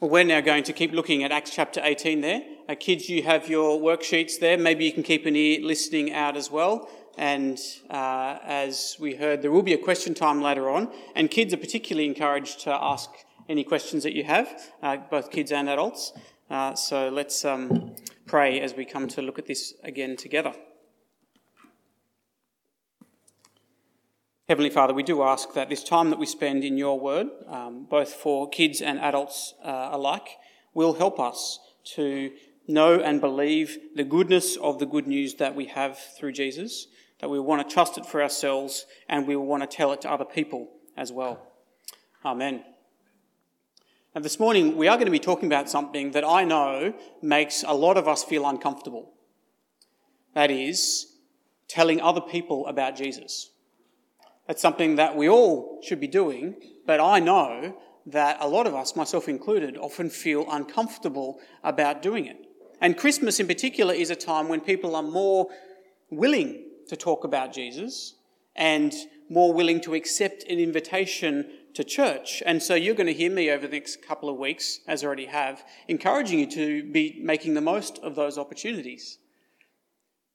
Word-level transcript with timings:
Well, 0.00 0.10
we're 0.10 0.24
now 0.24 0.40
going 0.40 0.64
to 0.64 0.72
keep 0.72 0.90
looking 0.90 1.22
at 1.22 1.30
Acts 1.30 1.50
chapter 1.54 1.80
18 1.80 2.20
there. 2.20 2.42
Uh, 2.68 2.74
kids, 2.74 3.08
you 3.08 3.22
have 3.22 3.48
your 3.48 3.80
worksheets 3.80 4.40
there. 4.40 4.58
Maybe 4.58 4.84
you 4.84 4.92
can 4.92 5.04
keep 5.04 5.24
an 5.24 5.36
ear 5.36 5.60
listening 5.62 6.12
out 6.12 6.36
as 6.36 6.50
well. 6.50 6.90
And 7.16 7.60
uh, 7.88 8.38
as 8.42 8.96
we 8.98 9.14
heard, 9.14 9.40
there 9.40 9.52
will 9.52 9.62
be 9.62 9.72
a 9.72 9.78
question 9.78 10.12
time 10.12 10.42
later 10.42 10.68
on. 10.68 10.92
And 11.14 11.30
kids 11.30 11.54
are 11.54 11.58
particularly 11.58 12.08
encouraged 12.08 12.58
to 12.62 12.72
ask 12.72 13.08
any 13.48 13.62
questions 13.62 14.02
that 14.02 14.14
you 14.14 14.24
have, 14.24 14.72
uh, 14.82 14.96
both 14.96 15.30
kids 15.30 15.52
and 15.52 15.68
adults. 15.68 16.12
Uh, 16.50 16.74
so 16.74 17.08
let's 17.08 17.44
um, 17.44 17.94
pray 18.26 18.60
as 18.60 18.74
we 18.74 18.84
come 18.84 19.06
to 19.06 19.22
look 19.22 19.38
at 19.38 19.46
this 19.46 19.74
again 19.84 20.16
together. 20.16 20.54
Heavenly 24.46 24.68
Father, 24.68 24.92
we 24.92 25.02
do 25.02 25.22
ask 25.22 25.54
that 25.54 25.70
this 25.70 25.82
time 25.82 26.10
that 26.10 26.18
we 26.18 26.26
spend 26.26 26.64
in 26.64 26.76
your 26.76 27.00
word, 27.00 27.28
um, 27.48 27.86
both 27.88 28.12
for 28.12 28.46
kids 28.46 28.82
and 28.82 28.98
adults 28.98 29.54
uh, 29.64 29.88
alike, 29.90 30.36
will 30.74 30.92
help 30.92 31.18
us 31.18 31.58
to 31.94 32.30
know 32.68 33.00
and 33.00 33.22
believe 33.22 33.78
the 33.94 34.04
goodness 34.04 34.56
of 34.56 34.78
the 34.78 34.84
good 34.84 35.06
news 35.06 35.36
that 35.36 35.54
we 35.54 35.64
have 35.64 35.98
through 35.98 36.32
Jesus, 36.32 36.88
that 37.20 37.30
we 37.30 37.40
want 37.40 37.66
to 37.66 37.74
trust 37.74 37.96
it 37.96 38.04
for 38.04 38.22
ourselves 38.22 38.84
and 39.08 39.26
we 39.26 39.34
will 39.34 39.46
want 39.46 39.62
to 39.62 39.76
tell 39.76 39.92
it 39.94 40.02
to 40.02 40.10
other 40.10 40.26
people 40.26 40.68
as 40.94 41.10
well. 41.10 41.50
Amen. 42.22 42.64
And 44.14 44.22
this 44.22 44.38
morning 44.38 44.76
we 44.76 44.88
are 44.88 44.96
going 44.96 45.06
to 45.06 45.10
be 45.10 45.18
talking 45.18 45.46
about 45.46 45.70
something 45.70 46.10
that 46.10 46.24
I 46.24 46.44
know 46.44 46.92
makes 47.22 47.64
a 47.66 47.72
lot 47.72 47.96
of 47.96 48.06
us 48.06 48.22
feel 48.22 48.46
uncomfortable. 48.46 49.14
That 50.34 50.50
is, 50.50 51.14
telling 51.66 51.98
other 52.02 52.20
people 52.20 52.66
about 52.66 52.94
Jesus. 52.94 53.50
That's 54.46 54.60
something 54.60 54.96
that 54.96 55.16
we 55.16 55.28
all 55.28 55.80
should 55.82 56.00
be 56.00 56.06
doing, 56.06 56.56
but 56.86 57.00
I 57.00 57.18
know 57.18 57.76
that 58.06 58.36
a 58.40 58.48
lot 58.48 58.66
of 58.66 58.74
us, 58.74 58.94
myself 58.94 59.28
included, 59.28 59.78
often 59.78 60.10
feel 60.10 60.46
uncomfortable 60.50 61.40
about 61.62 62.02
doing 62.02 62.26
it. 62.26 62.36
And 62.80 62.98
Christmas 62.98 63.40
in 63.40 63.46
particular 63.46 63.94
is 63.94 64.10
a 64.10 64.16
time 64.16 64.48
when 64.48 64.60
people 64.60 64.94
are 64.94 65.02
more 65.02 65.48
willing 66.10 66.66
to 66.88 66.96
talk 66.96 67.24
about 67.24 67.54
Jesus 67.54 68.16
and 68.54 68.92
more 69.30 69.54
willing 69.54 69.80
to 69.80 69.94
accept 69.94 70.44
an 70.44 70.58
invitation 70.58 71.46
to 71.72 71.82
church. 71.82 72.42
And 72.44 72.62
so 72.62 72.74
you're 72.74 72.94
going 72.94 73.06
to 73.06 73.14
hear 73.14 73.30
me 73.30 73.50
over 73.50 73.66
the 73.66 73.78
next 73.78 74.06
couple 74.06 74.28
of 74.28 74.36
weeks, 74.36 74.80
as 74.86 75.02
I 75.02 75.06
already 75.06 75.26
have, 75.26 75.64
encouraging 75.88 76.40
you 76.40 76.50
to 76.50 76.92
be 76.92 77.18
making 77.22 77.54
the 77.54 77.62
most 77.62 77.98
of 78.00 78.14
those 78.14 78.36
opportunities. 78.36 79.18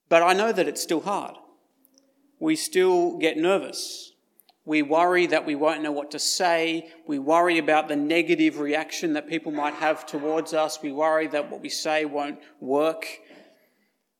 But 0.09 0.23
I 0.23 0.33
know 0.33 0.51
that 0.51 0.67
it's 0.67 0.81
still 0.81 1.01
hard 1.01 1.35
we 2.39 2.55
still 2.55 3.17
get 3.17 3.37
nervous. 3.37 4.13
We 4.65 4.81
worry 4.81 5.25
that 5.27 5.45
we 5.45 5.55
won't 5.55 5.81
know 5.81 5.91
what 5.91 6.11
to 6.11 6.19
say. 6.19 6.91
We 7.07 7.17
worry 7.17 7.57
about 7.57 7.87
the 7.87 7.95
negative 7.95 8.59
reaction 8.59 9.13
that 9.13 9.27
people 9.27 9.51
might 9.51 9.73
have 9.75 10.05
towards 10.05 10.53
us. 10.53 10.79
We 10.81 10.91
worry 10.91 11.27
that 11.27 11.49
what 11.49 11.61
we 11.61 11.69
say 11.69 12.05
won't 12.05 12.39
work. 12.59 13.05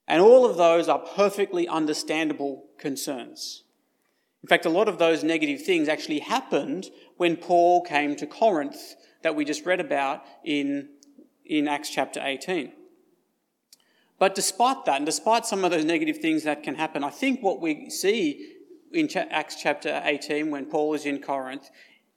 And 0.08 0.22
all 0.22 0.50
of 0.50 0.58
those 0.58 0.90
are 0.90 1.00
perfectly 1.00 1.68
understandable 1.68 2.66
concerns. 2.80 3.64
In 4.42 4.48
fact, 4.48 4.66
a 4.66 4.70
lot 4.70 4.88
of 4.88 4.98
those 4.98 5.24
negative 5.24 5.62
things 5.62 5.88
actually 5.88 6.20
happened 6.20 6.90
when 7.18 7.36
Paul 7.36 7.84
came 7.84 8.16
to 8.16 8.26
Corinth 8.26 8.96
that 9.22 9.36
we 9.36 9.46
just 9.46 9.66
read 9.66 9.80
about 9.80 10.24
in, 10.44 10.90
in 11.46 11.68
Acts 11.68 11.90
chapter 11.90 12.22
18. 12.24 12.72
But 14.20 14.36
despite 14.36 14.86
that, 14.86 14.98
and 14.98 15.06
despite 15.06 15.46
some 15.46 15.64
of 15.64 15.72
those 15.72 15.86
negative 15.86 16.18
things 16.18 16.44
that 16.44 16.62
can 16.62 16.76
happen, 16.76 17.04
I 17.04 17.10
think 17.10 17.42
what 17.42 17.62
we 17.62 17.90
see 17.90 18.56
in 18.92 19.10
Acts 19.16 19.56
chapter 19.56 20.02
18 20.04 20.52
when 20.52 20.66
Paul 20.66 20.94
is 20.94 21.06
in 21.06 21.22
Corinth 21.22 21.70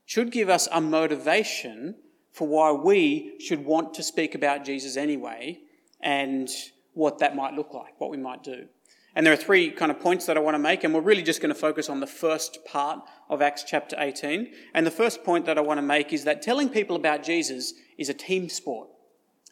should 0.05 0.33
give 0.33 0.49
us 0.49 0.69
a 0.73 0.81
motivation 0.81 1.95
for 2.33 2.49
why 2.49 2.73
we 2.73 3.39
should 3.39 3.65
want 3.65 3.95
to 3.95 4.03
speak 4.03 4.35
about 4.35 4.65
Jesus 4.65 4.97
anyway 4.97 5.61
and 6.01 6.49
what 6.95 7.19
that 7.19 7.37
might 7.37 7.55
look 7.55 7.73
like, 7.73 8.01
what 8.01 8.11
we 8.11 8.17
might 8.17 8.43
do. 8.43 8.67
And 9.15 9.27
there 9.27 9.33
are 9.33 9.37
three 9.37 9.71
kind 9.71 9.93
of 9.93 10.01
points 10.01 10.27
that 10.27 10.39
I 10.39 10.41
want 10.41 10.55
to 10.55 10.59
make, 10.59 10.85
and 10.85 10.95
we're 10.95 11.03
really 11.03 11.23
just 11.23 11.43
going 11.43 11.55
to 11.55 11.61
focus 11.61 11.91
on 11.91 12.01
the 12.01 12.07
first 12.07 12.65
part 12.65 13.01
of 13.29 13.43
Acts 13.43 13.63
chapter 13.63 13.95
18. 13.99 14.51
And 14.73 14.87
the 14.87 14.91
first 14.91 15.23
point 15.23 15.45
that 15.45 15.59
I 15.59 15.61
want 15.61 15.79
to 15.79 15.83
make 15.83 16.13
is 16.13 16.25
that 16.25 16.41
telling 16.41 16.71
people 16.71 16.97
about 16.97 17.23
Jesus 17.23 17.75
is 17.99 18.09
a 18.09 18.15
team 18.15 18.49
sport. 18.49 18.89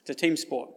It's 0.00 0.10
a 0.10 0.14
team 0.14 0.36
sport. 0.36 0.70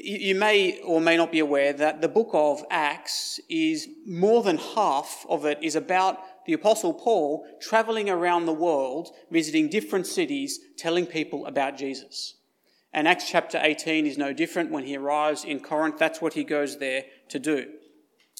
You 0.00 0.36
may 0.36 0.78
or 0.82 1.00
may 1.00 1.16
not 1.16 1.32
be 1.32 1.40
aware 1.40 1.72
that 1.72 2.00
the 2.00 2.08
book 2.08 2.30
of 2.32 2.64
Acts 2.70 3.40
is 3.48 3.88
more 4.06 4.44
than 4.44 4.56
half 4.56 5.26
of 5.28 5.44
it 5.44 5.58
is 5.60 5.74
about 5.74 6.20
the 6.46 6.52
Apostle 6.52 6.94
Paul 6.94 7.44
traveling 7.60 8.08
around 8.08 8.46
the 8.46 8.52
world, 8.52 9.10
visiting 9.28 9.68
different 9.68 10.06
cities, 10.06 10.60
telling 10.76 11.04
people 11.04 11.46
about 11.46 11.76
Jesus. 11.76 12.36
And 12.92 13.08
Acts 13.08 13.28
chapter 13.28 13.58
18 13.60 14.06
is 14.06 14.16
no 14.16 14.32
different. 14.32 14.70
When 14.70 14.84
he 14.84 14.96
arrives 14.96 15.44
in 15.44 15.58
Corinth, 15.58 15.98
that's 15.98 16.22
what 16.22 16.34
he 16.34 16.44
goes 16.44 16.78
there 16.78 17.02
to 17.30 17.40
do. 17.40 17.66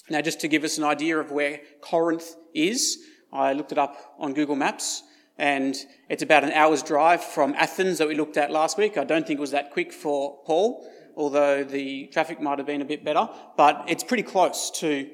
Now, 0.08 0.20
just 0.20 0.38
to 0.42 0.48
give 0.48 0.62
us 0.62 0.78
an 0.78 0.84
idea 0.84 1.18
of 1.18 1.32
where 1.32 1.60
Corinth 1.80 2.36
is, 2.54 2.98
I 3.32 3.52
looked 3.52 3.72
it 3.72 3.78
up 3.78 4.14
on 4.16 4.32
Google 4.32 4.54
Maps 4.54 5.02
and 5.36 5.74
it's 6.08 6.22
about 6.22 6.44
an 6.44 6.52
hour's 6.52 6.84
drive 6.84 7.24
from 7.24 7.52
Athens 7.54 7.98
that 7.98 8.06
we 8.06 8.14
looked 8.14 8.36
at 8.36 8.52
last 8.52 8.78
week. 8.78 8.96
I 8.96 9.02
don't 9.02 9.26
think 9.26 9.38
it 9.38 9.40
was 9.40 9.50
that 9.50 9.72
quick 9.72 9.92
for 9.92 10.38
Paul 10.44 10.88
although 11.18 11.64
the 11.64 12.06
traffic 12.06 12.40
might 12.40 12.58
have 12.58 12.66
been 12.66 12.80
a 12.80 12.86
bit 12.86 13.04
better, 13.04 13.28
but 13.56 13.84
it's 13.88 14.04
pretty 14.04 14.22
close 14.22 14.70
to. 14.70 15.10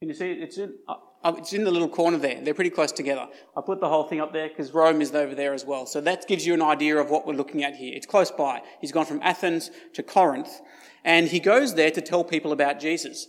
Can 0.00 0.08
you 0.08 0.14
see 0.14 0.30
it? 0.30 0.42
It's 0.42 0.58
in, 0.58 0.74
uh, 0.86 0.94
uh, 1.24 1.32
it's 1.36 1.52
in 1.52 1.64
the 1.64 1.70
little 1.70 1.88
corner 1.88 2.18
there. 2.18 2.40
They're 2.40 2.54
pretty 2.54 2.70
close 2.70 2.92
together. 2.92 3.26
I 3.56 3.60
put 3.62 3.80
the 3.80 3.88
whole 3.88 4.04
thing 4.04 4.20
up 4.20 4.32
there 4.32 4.48
because 4.48 4.72
Rome 4.72 5.00
is 5.00 5.14
over 5.14 5.34
there 5.34 5.52
as 5.52 5.64
well. 5.64 5.86
So 5.86 6.00
that 6.02 6.28
gives 6.28 6.46
you 6.46 6.54
an 6.54 6.62
idea 6.62 6.96
of 6.98 7.10
what 7.10 7.26
we're 7.26 7.34
looking 7.34 7.64
at 7.64 7.74
here. 7.74 7.94
It's 7.94 8.06
close 8.06 8.30
by. 8.30 8.62
He's 8.80 8.92
gone 8.92 9.06
from 9.06 9.20
Athens 9.22 9.70
to 9.94 10.02
Corinth, 10.02 10.60
and 11.04 11.28
he 11.28 11.40
goes 11.40 11.74
there 11.74 11.90
to 11.90 12.00
tell 12.00 12.22
people 12.22 12.52
about 12.52 12.80
Jesus. 12.80 13.26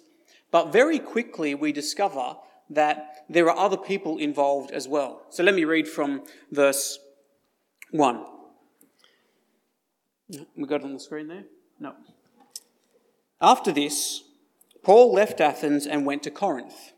But 0.51 0.73
very 0.73 0.99
quickly 0.99 1.55
we 1.55 1.71
discover 1.71 2.35
that 2.69 3.23
there 3.29 3.49
are 3.49 3.57
other 3.57 3.77
people 3.77 4.17
involved 4.17 4.71
as 4.71 4.87
well. 4.87 5.21
So 5.29 5.43
let 5.43 5.55
me 5.55 5.63
read 5.63 5.87
from 5.87 6.23
verse 6.51 6.99
1. 7.91 8.25
We 10.55 10.65
got 10.65 10.81
it 10.81 10.85
on 10.85 10.93
the 10.93 10.99
screen 10.99 11.27
there? 11.27 11.43
No. 11.79 11.93
After 13.41 13.71
this, 13.71 14.23
Paul 14.83 15.13
left 15.13 15.41
Athens 15.41 15.85
and 15.85 16.05
went 16.05 16.23
to 16.23 16.31
Corinth. 16.31 16.93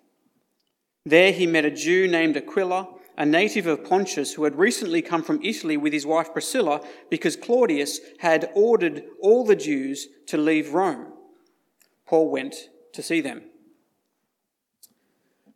There 1.05 1.31
he 1.31 1.47
met 1.47 1.66
a 1.66 1.71
Jew 1.71 2.07
named 2.07 2.38
Aquila, 2.38 2.88
a 3.17 3.25
native 3.25 3.67
of 3.67 3.83
Pontus, 3.83 4.33
who 4.33 4.44
had 4.44 4.57
recently 4.57 5.01
come 5.01 5.21
from 5.21 5.41
Italy 5.44 5.77
with 5.77 5.94
his 5.94 6.05
wife 6.05 6.33
Priscilla 6.33 6.81
because 7.09 7.35
Claudius 7.35 7.99
had 8.19 8.49
ordered 8.55 9.03
all 9.21 9.45
the 9.45 9.55
Jews 9.55 10.07
to 10.27 10.38
leave 10.38 10.73
Rome. 10.73 11.13
Paul 12.07 12.29
went 12.31 12.55
to 12.94 13.03
see 13.03 13.21
them. 13.21 13.44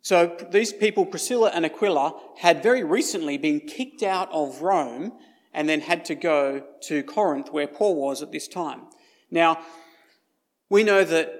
So 0.02 0.36
these 0.50 0.72
people, 0.72 1.04
Priscilla 1.04 1.50
and 1.52 1.66
Aquila, 1.66 2.14
had 2.38 2.62
very 2.62 2.84
recently 2.84 3.36
been 3.36 3.60
kicked 3.60 4.02
out 4.02 4.30
of 4.32 4.62
Rome 4.62 5.12
and 5.52 5.68
then 5.68 5.80
had 5.80 6.04
to 6.06 6.14
go 6.14 6.62
to 6.82 7.02
Corinth, 7.02 7.52
where 7.52 7.66
Paul 7.66 7.96
was 7.96 8.22
at 8.22 8.32
this 8.32 8.48
time. 8.48 8.82
Now, 9.30 9.60
we 10.70 10.82
know 10.82 11.04
that 11.04 11.32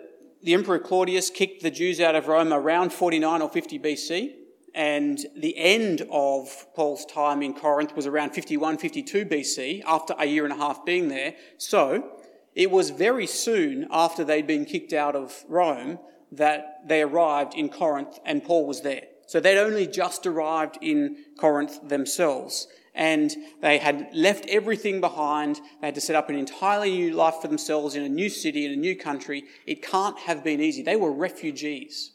the 0.43 0.55
Emperor 0.55 0.79
Claudius 0.79 1.31
kicked 1.31 1.63
the 1.63 1.71
Jews 1.71 2.01
out 2.01 2.15
of 2.15 2.29
Rome 2.29 2.53
around 2.53 2.93
49 2.93 3.43
or 3.43 3.49
50 3.49 3.79
BC, 3.79 4.35
and 4.75 5.19
the 5.37 5.57
end 5.57 6.07
of 6.11 6.67
Paul's 6.75 7.05
time 7.07 7.43
in 7.43 7.55
Corinth 7.55 7.97
was 7.97 8.07
around 8.07 8.31
51, 8.31 8.79
52 8.79 9.25
BC, 9.27 9.83
after 9.85 10.15
a 10.19 10.27
year 10.27 10.45
and 10.45 10.53
a 10.53 10.57
half 10.57 10.85
being 10.85 11.09
there. 11.09 11.35
So, 11.57 12.19
it 12.55 12.71
was 12.71 12.91
very 12.91 13.27
soon 13.27 13.87
after 13.91 14.25
they'd 14.25 14.47
been 14.47 14.65
kicked 14.65 14.93
out 14.93 15.15
of 15.15 15.45
Rome 15.49 15.99
that 16.33 16.81
they 16.87 17.03
arrived 17.03 17.55
in 17.55 17.69
Corinth 17.69 18.19
and 18.25 18.43
Paul 18.43 18.67
was 18.67 18.83
there. 18.83 19.05
So 19.27 19.41
they'd 19.41 19.59
only 19.59 19.87
just 19.87 20.27
arrived 20.27 20.79
in 20.81 21.17
Corinth 21.39 21.89
themselves 21.89 22.67
and 22.99 23.35
they 23.63 23.79
had 23.79 24.09
left 24.13 24.45
everything 24.49 25.01
behind. 25.01 25.61
They 25.81 25.87
had 25.87 25.95
to 25.95 26.01
set 26.01 26.17
up 26.17 26.29
an 26.29 26.35
entirely 26.35 26.91
new 26.91 27.15
life 27.15 27.37
for 27.41 27.47
themselves 27.47 27.95
in 27.95 28.03
a 28.03 28.09
new 28.09 28.29
city, 28.29 28.67
in 28.67 28.73
a 28.73 28.77
new 28.77 28.97
country. 28.97 29.45
It 29.67 29.83
can't 29.83 30.19
have 30.19 30.43
been 30.43 30.61
easy. 30.61 30.83
They 30.83 30.97
were 30.97 31.13
refugees. 31.13 32.13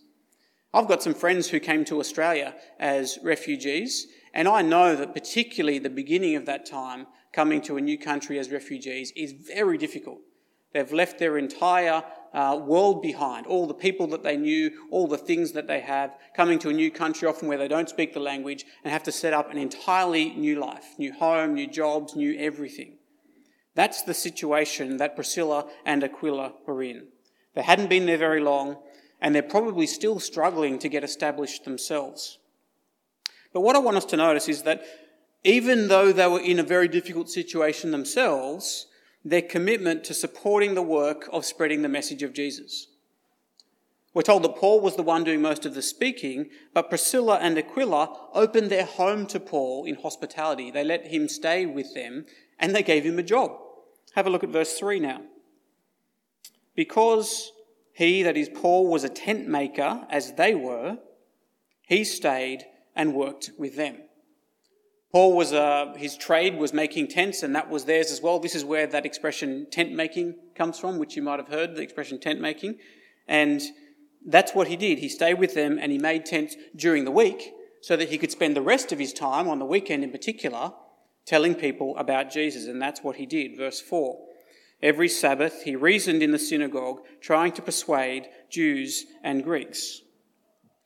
I've 0.73 0.89
got 0.89 1.01
some 1.01 1.13
friends 1.13 1.47
who 1.47 1.61
came 1.61 1.85
to 1.85 2.01
Australia 2.01 2.53
as 2.79 3.17
refugees, 3.23 4.07
and 4.33 4.47
I 4.47 4.61
know 4.61 4.95
that 4.97 5.13
particularly 5.13 5.79
the 5.79 5.89
beginning 5.89 6.35
of 6.35 6.45
that 6.47 6.65
time, 6.65 7.07
coming 7.31 7.61
to 7.61 7.77
a 7.77 7.81
new 7.81 7.97
country 7.97 8.37
as 8.37 8.51
refugees, 8.51 9.13
is 9.15 9.31
very 9.31 9.77
difficult. 9.77 10.19
They've 10.73 10.91
left 10.91 11.19
their 11.19 11.37
entire 11.37 12.03
uh, 12.33 12.59
world 12.65 13.01
behind, 13.01 13.45
all 13.45 13.67
the 13.67 13.73
people 13.73 14.07
that 14.07 14.23
they 14.23 14.37
knew, 14.37 14.71
all 14.89 15.07
the 15.07 15.17
things 15.17 15.51
that 15.51 15.67
they 15.67 15.79
have, 15.81 16.17
coming 16.35 16.57
to 16.59 16.69
a 16.69 16.73
new 16.73 16.89
country 16.89 17.27
often 17.27 17.47
where 17.47 17.59
they 17.59 17.67
don't 17.67 17.89
speak 17.89 18.13
the 18.13 18.19
language 18.19 18.65
and 18.83 18.91
have 18.91 19.03
to 19.03 19.11
set 19.11 19.33
up 19.33 19.51
an 19.51 19.57
entirely 19.57 20.31
new 20.31 20.59
life, 20.59 20.95
new 20.97 21.13
home, 21.13 21.53
new 21.53 21.67
jobs, 21.67 22.15
new 22.15 22.35
everything. 22.39 22.97
That's 23.75 24.01
the 24.01 24.13
situation 24.13 24.97
that 24.97 25.15
Priscilla 25.15 25.67
and 25.85 26.03
Aquila 26.03 26.53
were 26.65 26.81
in. 26.81 27.07
They 27.55 27.61
hadn't 27.61 27.89
been 27.89 28.07
there 28.07 28.17
very 28.17 28.41
long 28.41 28.77
and 29.21 29.33
they're 29.33 29.43
probably 29.43 29.87
still 29.87 30.19
struggling 30.19 30.79
to 30.79 30.89
get 30.89 31.03
established 31.03 31.65
themselves. 31.65 32.39
But 33.53 33.61
what 33.61 33.75
I 33.75 33.79
want 33.79 33.97
us 33.97 34.05
to 34.05 34.17
notice 34.17 34.49
is 34.49 34.63
that 34.63 34.83
even 35.43 35.87
though 35.87 36.11
they 36.11 36.27
were 36.27 36.39
in 36.39 36.59
a 36.59 36.63
very 36.63 36.87
difficult 36.87 37.29
situation 37.29 37.91
themselves, 37.91 38.87
their 39.23 39.41
commitment 39.41 40.03
to 40.05 40.13
supporting 40.13 40.75
the 40.75 40.81
work 40.81 41.29
of 41.31 41.45
spreading 41.45 41.81
the 41.81 41.89
message 41.89 42.23
of 42.23 42.33
Jesus. 42.33 42.87
We're 44.13 44.21
told 44.21 44.43
that 44.43 44.57
Paul 44.57 44.79
was 44.81 44.95
the 44.95 45.03
one 45.03 45.23
doing 45.23 45.41
most 45.41 45.65
of 45.65 45.73
the 45.73 45.81
speaking, 45.81 46.49
but 46.73 46.89
Priscilla 46.89 47.39
and 47.41 47.57
Aquila 47.57 48.29
opened 48.33 48.69
their 48.69 48.85
home 48.85 49.25
to 49.27 49.39
Paul 49.39 49.85
in 49.85 49.95
hospitality. 49.95 50.69
They 50.69 50.83
let 50.83 51.07
him 51.07 51.27
stay 51.27 51.65
with 51.65 51.95
them 51.95 52.25
and 52.59 52.75
they 52.75 52.83
gave 52.83 53.03
him 53.03 53.17
a 53.17 53.23
job. 53.23 53.51
Have 54.13 54.27
a 54.27 54.29
look 54.29 54.43
at 54.43 54.49
verse 54.49 54.77
3 54.77 54.99
now. 54.99 55.21
Because 56.75 57.51
he, 57.93 58.21
that 58.23 58.37
is 58.37 58.49
Paul, 58.49 58.87
was 58.87 59.03
a 59.03 59.09
tent 59.09 59.47
maker 59.47 60.05
as 60.09 60.33
they 60.33 60.53
were, 60.53 60.99
he 61.81 62.03
stayed 62.03 62.65
and 62.95 63.15
worked 63.15 63.51
with 63.57 63.75
them. 63.75 63.97
Paul 65.13 65.37
was, 65.37 65.53
uh, 65.53 65.93
his 65.95 66.17
trade 66.17 66.57
was 66.57 66.73
making 66.73 67.09
tents, 67.09 67.43
and 67.43 67.55
that 67.55 67.69
was 67.69 67.85
theirs 67.85 68.11
as 68.11 68.19
well. 68.19 68.39
This 68.39 68.55
is 68.55 68.65
where 68.65 68.87
that 68.87 69.05
expression 69.05 69.67
tent 69.69 69.91
making 69.91 70.33
comes 70.55 70.79
from, 70.79 70.97
which 70.97 71.15
you 71.15 71.21
might 71.21 71.37
have 71.37 71.49
heard, 71.49 71.75
the 71.75 71.83
expression 71.83 72.19
tent 72.19 72.41
making. 72.41 72.79
And 73.27 73.61
that's 74.25 74.55
what 74.55 74.69
he 74.69 74.75
did. 74.75 74.97
He 74.97 75.09
stayed 75.09 75.35
with 75.35 75.53
them 75.53 75.77
and 75.79 75.91
he 75.91 75.99
made 75.99 76.25
tents 76.25 76.55
during 76.75 77.05
the 77.05 77.11
week 77.11 77.53
so 77.81 77.95
that 77.95 78.09
he 78.09 78.17
could 78.17 78.31
spend 78.31 78.55
the 78.55 78.61
rest 78.61 78.91
of 78.91 78.97
his 78.97 79.13
time, 79.13 79.47
on 79.47 79.59
the 79.59 79.65
weekend 79.65 80.03
in 80.03 80.09
particular, 80.09 80.71
telling 81.27 81.53
people 81.53 81.95
about 81.97 82.31
Jesus. 82.31 82.65
And 82.65 82.81
that's 82.81 83.03
what 83.03 83.17
he 83.17 83.27
did. 83.27 83.55
Verse 83.55 83.79
4. 83.79 84.17
Every 84.81 85.09
Sabbath 85.09 85.61
he 85.61 85.75
reasoned 85.75 86.23
in 86.23 86.31
the 86.31 86.39
synagogue, 86.39 87.01
trying 87.21 87.51
to 87.51 87.61
persuade 87.61 88.29
Jews 88.49 89.05
and 89.23 89.43
Greeks. 89.43 90.01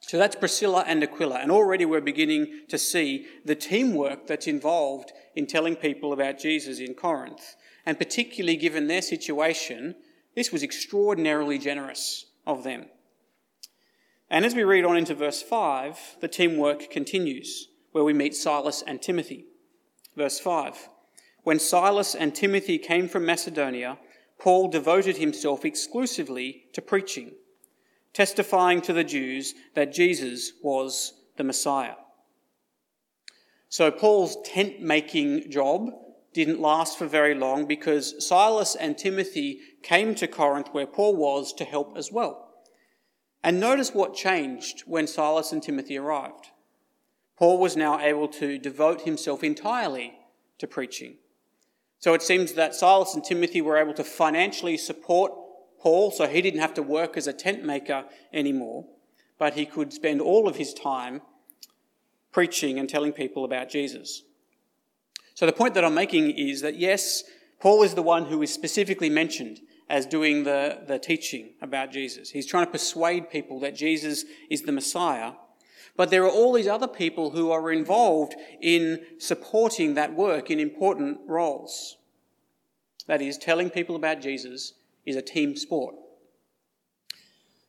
So 0.07 0.17
that's 0.17 0.37
Priscilla 0.37 0.85
and 0.87 1.03
Aquila. 1.03 1.39
And 1.39 1.51
already 1.51 1.83
we're 1.83 1.99
beginning 1.99 2.61
to 2.69 2.77
see 2.77 3.27
the 3.43 3.55
teamwork 3.55 4.25
that's 4.25 4.47
involved 4.47 5.11
in 5.35 5.45
telling 5.45 5.75
people 5.75 6.13
about 6.13 6.39
Jesus 6.39 6.79
in 6.79 6.93
Corinth. 6.93 7.57
And 7.85 7.97
particularly 7.97 8.55
given 8.55 8.87
their 8.87 9.01
situation, 9.01 9.95
this 10.33 10.49
was 10.49 10.63
extraordinarily 10.63 11.59
generous 11.59 12.25
of 12.45 12.63
them. 12.63 12.85
And 14.29 14.45
as 14.45 14.55
we 14.55 14.63
read 14.63 14.85
on 14.85 14.95
into 14.95 15.13
verse 15.13 15.41
5, 15.41 16.17
the 16.21 16.29
teamwork 16.29 16.89
continues, 16.89 17.67
where 17.91 18.05
we 18.05 18.13
meet 18.13 18.33
Silas 18.33 18.81
and 18.87 19.01
Timothy. 19.01 19.47
Verse 20.15 20.39
5 20.39 20.87
When 21.43 21.59
Silas 21.59 22.15
and 22.15 22.33
Timothy 22.33 22.77
came 22.77 23.09
from 23.09 23.25
Macedonia, 23.25 23.97
Paul 24.39 24.69
devoted 24.69 25.17
himself 25.17 25.65
exclusively 25.65 26.63
to 26.71 26.81
preaching 26.81 27.33
testifying 28.17 28.81
to 28.81 28.93
the 28.93 29.03
Jews 29.03 29.53
that 29.75 29.93
Jesus 29.93 30.53
was 30.63 31.13
the 31.37 31.43
Messiah. 31.43 31.93
So 33.69 33.91
Paul's 33.91 34.37
tent 34.43 34.81
making 34.81 35.51
job 35.51 35.91
didn't 36.33 36.59
last 36.59 36.97
for 36.97 37.05
very 37.05 37.35
long 37.35 37.67
because 37.67 38.25
Silas 38.27 38.73
and 38.73 38.97
Timothy 38.97 39.59
came 39.83 40.15
to 40.15 40.27
Corinth 40.27 40.69
where 40.71 40.87
Paul 40.87 41.15
was 41.15 41.53
to 41.53 41.63
help 41.63 41.95
as 41.95 42.11
well. 42.11 42.55
And 43.43 43.59
notice 43.59 43.93
what 43.93 44.15
changed 44.15 44.81
when 44.87 45.05
Silas 45.05 45.51
and 45.51 45.61
Timothy 45.61 45.99
arrived. 45.99 46.47
Paul 47.37 47.59
was 47.59 47.77
now 47.77 47.99
able 47.99 48.29
to 48.29 48.57
devote 48.57 49.01
himself 49.01 49.43
entirely 49.43 50.15
to 50.57 50.65
preaching. 50.65 51.17
So 51.99 52.15
it 52.15 52.23
seems 52.23 52.53
that 52.53 52.73
Silas 52.73 53.13
and 53.13 53.23
Timothy 53.23 53.61
were 53.61 53.77
able 53.77 53.93
to 53.93 54.03
financially 54.03 54.77
support 54.77 55.33
Paul, 55.79 56.11
so 56.11 56.27
he 56.27 56.41
didn't 56.41 56.59
have 56.59 56.73
to 56.75 56.83
work 56.83 57.17
as 57.17 57.27
a 57.27 57.33
tent 57.33 57.63
maker 57.63 58.05
anymore, 58.33 58.85
but 59.37 59.53
he 59.53 59.65
could 59.65 59.93
spend 59.93 60.21
all 60.21 60.47
of 60.47 60.55
his 60.55 60.73
time 60.73 61.21
preaching 62.31 62.79
and 62.79 62.89
telling 62.89 63.11
people 63.11 63.45
about 63.45 63.69
Jesus. 63.69 64.23
So 65.33 65.45
the 65.45 65.53
point 65.53 65.75
that 65.75 65.85
I'm 65.85 65.93
making 65.93 66.31
is 66.31 66.61
that 66.61 66.77
yes, 66.77 67.23
Paul 67.59 67.83
is 67.83 67.93
the 67.93 68.01
one 68.01 68.25
who 68.25 68.41
is 68.41 68.53
specifically 68.53 69.09
mentioned 69.09 69.59
as 69.89 70.05
doing 70.05 70.43
the, 70.43 70.79
the 70.87 70.99
teaching 70.99 71.53
about 71.61 71.91
Jesus. 71.91 72.31
He's 72.31 72.45
trying 72.45 72.65
to 72.65 72.71
persuade 72.71 73.29
people 73.29 73.59
that 73.61 73.75
Jesus 73.75 74.25
is 74.49 74.63
the 74.63 74.71
Messiah. 74.71 75.33
But 75.95 76.09
there 76.11 76.23
are 76.23 76.29
all 76.29 76.53
these 76.53 76.67
other 76.67 76.87
people 76.87 77.31
who 77.31 77.51
are 77.51 77.71
involved 77.71 78.35
in 78.61 79.03
supporting 79.17 79.95
that 79.95 80.13
work 80.13 80.51
in 80.51 80.59
important 80.59 81.19
roles. 81.25 81.97
That 83.07 83.21
is, 83.21 83.37
telling 83.37 83.69
people 83.69 83.95
about 83.95 84.21
Jesus 84.21 84.73
is 85.07 85.15
a 85.15 85.21
team 85.21 85.55
sport. 85.55 85.95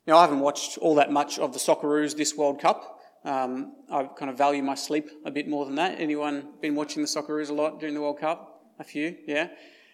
Now, 0.05 0.17
I 0.17 0.21
haven't 0.21 0.41
watched 0.41 0.77
all 0.77 0.95
that 0.95 1.11
much 1.11 1.39
of 1.39 1.53
the 1.53 1.59
Socceroos 1.59 2.15
this 2.15 2.35
World 2.35 2.59
Cup. 2.59 2.99
Um, 3.23 3.73
I 3.91 4.03
kind 4.03 4.31
of 4.31 4.37
value 4.37 4.63
my 4.63 4.75
sleep 4.75 5.09
a 5.25 5.31
bit 5.31 5.47
more 5.47 5.65
than 5.65 5.75
that. 5.75 5.99
Anyone 5.99 6.53
been 6.61 6.75
watching 6.75 7.01
the 7.01 7.07
Socceroos 7.07 7.49
a 7.49 7.53
lot 7.53 7.79
during 7.79 7.95
the 7.95 8.01
World 8.01 8.19
Cup? 8.19 8.63
A 8.79 8.83
few, 8.83 9.17
yeah. 9.27 9.49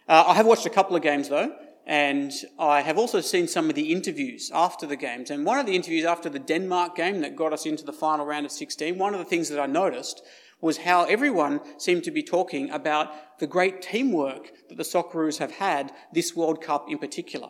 Uh, 0.07 0.25
I 0.27 0.33
have 0.36 0.45
watched 0.45 0.65
a 0.65 0.69
couple 0.69 0.95
of 0.95 1.01
games 1.01 1.30
though, 1.30 1.56
and 1.88 2.31
I 2.59 2.81
have 2.81 2.97
also 2.97 3.19
seen 3.21 3.48
some 3.48 3.69
of 3.69 3.75
the 3.75 3.91
interviews 3.91 4.51
after 4.53 4.86
the 4.86 4.95
games. 4.95 5.31
And 5.31 5.45
one 5.45 5.57
of 5.57 5.65
the 5.65 5.75
interviews 5.75 6.06
after 6.06 6.30
the 6.30 6.39
Denmark 6.39 6.95
game 6.95 7.21
that 7.21 7.36
got 7.36 7.51
us 7.53 7.65
into 7.65 7.83
the 7.83 7.94
final 7.94 8.25
round 8.25 8.45
of 8.45 8.51
16, 8.51 8.98
one 8.98 9.13
of 9.13 9.19
the 9.19 9.25
things 9.25 9.50
that 9.50 9.59
I 9.59 9.65
noticed 9.65 10.21
was 10.65 10.77
how 10.77 11.03
everyone 11.03 11.62
seemed 11.77 12.03
to 12.03 12.09
be 12.09 12.23
talking 12.23 12.71
about 12.71 13.38
the 13.38 13.45
great 13.45 13.83
teamwork 13.83 14.51
that 14.67 14.77
the 14.79 14.83
Socceroos 14.83 15.38
have 15.38 15.51
had 15.51 15.91
this 16.12 16.35
World 16.35 16.59
Cup 16.59 16.88
in 16.89 16.97
particular. 16.97 17.50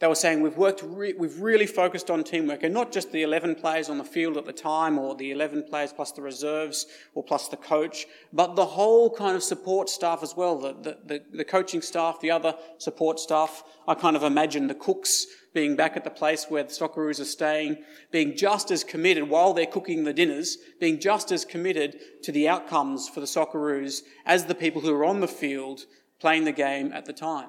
They 0.00 0.08
were 0.08 0.16
saying 0.16 0.42
we've 0.42 0.56
worked, 0.56 0.82
re- 0.82 1.14
we've 1.16 1.38
really 1.38 1.68
focused 1.68 2.10
on 2.10 2.24
teamwork, 2.24 2.64
and 2.64 2.74
not 2.74 2.90
just 2.90 3.12
the 3.12 3.22
11 3.22 3.54
players 3.54 3.88
on 3.88 3.96
the 3.96 4.02
field 4.02 4.36
at 4.36 4.44
the 4.44 4.52
time, 4.52 4.98
or 4.98 5.14
the 5.14 5.30
11 5.30 5.66
players 5.70 5.92
plus 5.92 6.10
the 6.10 6.20
reserves, 6.20 6.86
or 7.14 7.22
plus 7.22 7.46
the 7.46 7.56
coach, 7.56 8.06
but 8.32 8.56
the 8.56 8.66
whole 8.66 9.08
kind 9.14 9.36
of 9.36 9.44
support 9.44 9.88
staff 9.88 10.24
as 10.24 10.36
well, 10.36 10.58
the, 10.58 10.72
the, 10.72 10.98
the, 11.04 11.36
the 11.36 11.44
coaching 11.44 11.80
staff, 11.80 12.20
the 12.20 12.32
other 12.32 12.56
support 12.78 13.20
staff. 13.20 13.62
I 13.86 13.94
kind 13.94 14.16
of 14.16 14.24
imagine 14.24 14.66
the 14.66 14.74
cooks 14.74 15.26
being 15.52 15.76
back 15.76 15.96
at 15.96 16.04
the 16.04 16.10
place 16.10 16.46
where 16.48 16.62
the 16.62 16.70
Socceroos 16.70 17.20
are 17.20 17.24
staying, 17.24 17.78
being 18.10 18.36
just 18.36 18.70
as 18.70 18.84
committed 18.84 19.28
while 19.28 19.52
they're 19.52 19.66
cooking 19.66 20.04
the 20.04 20.12
dinners, 20.12 20.56
being 20.80 20.98
just 20.98 21.30
as 21.30 21.44
committed 21.44 22.00
to 22.22 22.32
the 22.32 22.48
outcomes 22.48 23.08
for 23.08 23.20
the 23.20 23.26
Socceroos 23.26 24.02
as 24.24 24.46
the 24.46 24.54
people 24.54 24.80
who 24.80 24.94
are 24.94 25.04
on 25.04 25.20
the 25.20 25.28
field 25.28 25.84
playing 26.20 26.44
the 26.44 26.52
game 26.52 26.92
at 26.92 27.04
the 27.04 27.12
time. 27.12 27.48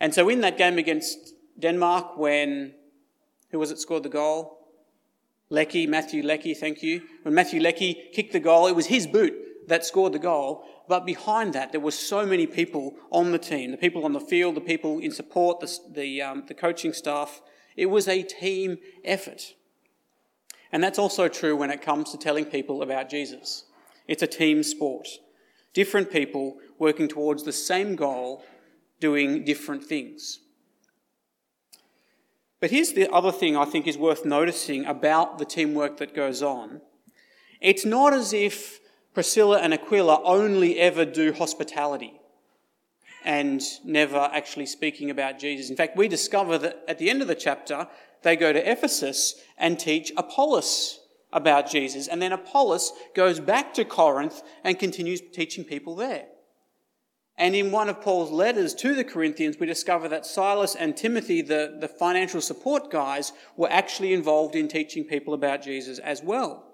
And 0.00 0.12
so 0.12 0.28
in 0.28 0.40
that 0.40 0.58
game 0.58 0.78
against 0.78 1.34
Denmark, 1.58 2.16
when, 2.16 2.74
who 3.50 3.58
was 3.58 3.70
it 3.70 3.78
scored 3.78 4.02
the 4.02 4.08
goal? 4.08 4.58
Leckie, 5.48 5.86
Matthew 5.86 6.22
Leckie, 6.22 6.54
thank 6.54 6.82
you. 6.82 7.02
When 7.22 7.34
Matthew 7.34 7.60
Leckie 7.60 8.10
kicked 8.12 8.32
the 8.32 8.40
goal, 8.40 8.66
it 8.66 8.74
was 8.74 8.86
his 8.86 9.06
boot 9.06 9.34
that 9.68 9.84
scored 9.84 10.12
the 10.12 10.18
goal. 10.18 10.64
But 10.88 11.06
behind 11.06 11.52
that, 11.52 11.72
there 11.72 11.80
were 11.80 11.90
so 11.90 12.26
many 12.26 12.46
people 12.46 12.94
on 13.10 13.32
the 13.32 13.38
team 13.38 13.70
the 13.70 13.76
people 13.76 14.04
on 14.04 14.12
the 14.12 14.20
field, 14.20 14.56
the 14.56 14.60
people 14.60 14.98
in 14.98 15.12
support, 15.12 15.60
the, 15.60 15.78
the, 15.90 16.22
um, 16.22 16.44
the 16.46 16.54
coaching 16.54 16.92
staff. 16.92 17.40
It 17.76 17.86
was 17.86 18.08
a 18.08 18.22
team 18.22 18.78
effort. 19.04 19.54
And 20.70 20.82
that's 20.82 20.98
also 20.98 21.28
true 21.28 21.54
when 21.56 21.70
it 21.70 21.82
comes 21.82 22.10
to 22.10 22.18
telling 22.18 22.46
people 22.46 22.82
about 22.82 23.10
Jesus. 23.10 23.64
It's 24.08 24.22
a 24.22 24.26
team 24.26 24.62
sport. 24.62 25.08
Different 25.74 26.10
people 26.10 26.56
working 26.78 27.08
towards 27.08 27.44
the 27.44 27.52
same 27.52 27.94
goal, 27.96 28.42
doing 29.00 29.44
different 29.44 29.84
things. 29.84 30.40
But 32.60 32.70
here's 32.70 32.92
the 32.92 33.12
other 33.12 33.32
thing 33.32 33.56
I 33.56 33.64
think 33.64 33.86
is 33.86 33.98
worth 33.98 34.24
noticing 34.24 34.84
about 34.84 35.38
the 35.38 35.44
teamwork 35.44 35.96
that 35.96 36.14
goes 36.14 36.42
on. 36.42 36.80
It's 37.60 37.84
not 37.84 38.12
as 38.12 38.32
if 38.32 38.80
Priscilla 39.14 39.58
and 39.58 39.74
Aquila 39.74 40.22
only 40.24 40.78
ever 40.78 41.04
do 41.04 41.32
hospitality 41.32 42.20
and 43.24 43.62
never 43.84 44.30
actually 44.32 44.66
speaking 44.66 45.10
about 45.10 45.38
Jesus. 45.38 45.70
In 45.70 45.76
fact, 45.76 45.96
we 45.96 46.08
discover 46.08 46.58
that 46.58 46.82
at 46.88 46.98
the 46.98 47.10
end 47.10 47.22
of 47.22 47.28
the 47.28 47.34
chapter, 47.34 47.86
they 48.22 48.36
go 48.36 48.52
to 48.52 48.70
Ephesus 48.70 49.40
and 49.58 49.78
teach 49.78 50.12
Apollos 50.16 51.00
about 51.32 51.70
Jesus. 51.70 52.08
And 52.08 52.20
then 52.20 52.32
Apollos 52.32 52.92
goes 53.14 53.40
back 53.40 53.74
to 53.74 53.84
Corinth 53.84 54.42
and 54.64 54.78
continues 54.78 55.20
teaching 55.32 55.64
people 55.64 55.94
there. 55.94 56.26
And 57.38 57.56
in 57.56 57.72
one 57.72 57.88
of 57.88 58.00
Paul's 58.00 58.30
letters 58.30 58.74
to 58.74 58.94
the 58.94 59.04
Corinthians, 59.04 59.56
we 59.58 59.66
discover 59.66 60.08
that 60.08 60.26
Silas 60.26 60.74
and 60.74 60.96
Timothy, 60.96 61.42
the, 61.42 61.78
the 61.80 61.88
financial 61.88 62.40
support 62.40 62.90
guys, 62.90 63.32
were 63.56 63.70
actually 63.70 64.12
involved 64.12 64.54
in 64.54 64.68
teaching 64.68 65.04
people 65.04 65.32
about 65.32 65.62
Jesus 65.62 65.98
as 65.98 66.22
well. 66.22 66.71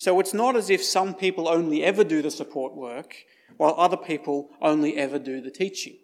So 0.00 0.18
it's 0.18 0.32
not 0.32 0.56
as 0.56 0.70
if 0.70 0.82
some 0.82 1.12
people 1.12 1.46
only 1.46 1.84
ever 1.84 2.04
do 2.04 2.22
the 2.22 2.30
support 2.30 2.74
work, 2.74 3.14
while 3.58 3.74
other 3.76 3.98
people 3.98 4.48
only 4.62 4.96
ever 4.96 5.18
do 5.18 5.42
the 5.42 5.50
teaching. 5.50 5.98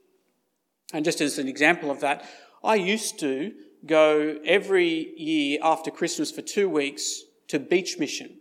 And 0.92 1.02
just 1.02 1.22
as 1.22 1.38
an 1.38 1.48
example 1.48 1.90
of 1.90 2.00
that, 2.00 2.28
I 2.62 2.74
used 2.74 3.18
to 3.20 3.54
go 3.86 4.38
every 4.44 5.14
year 5.16 5.60
after 5.62 5.90
Christmas 5.90 6.30
for 6.30 6.42
two 6.42 6.68
weeks 6.68 7.22
to 7.48 7.58
beach 7.58 7.98
mission. 7.98 8.36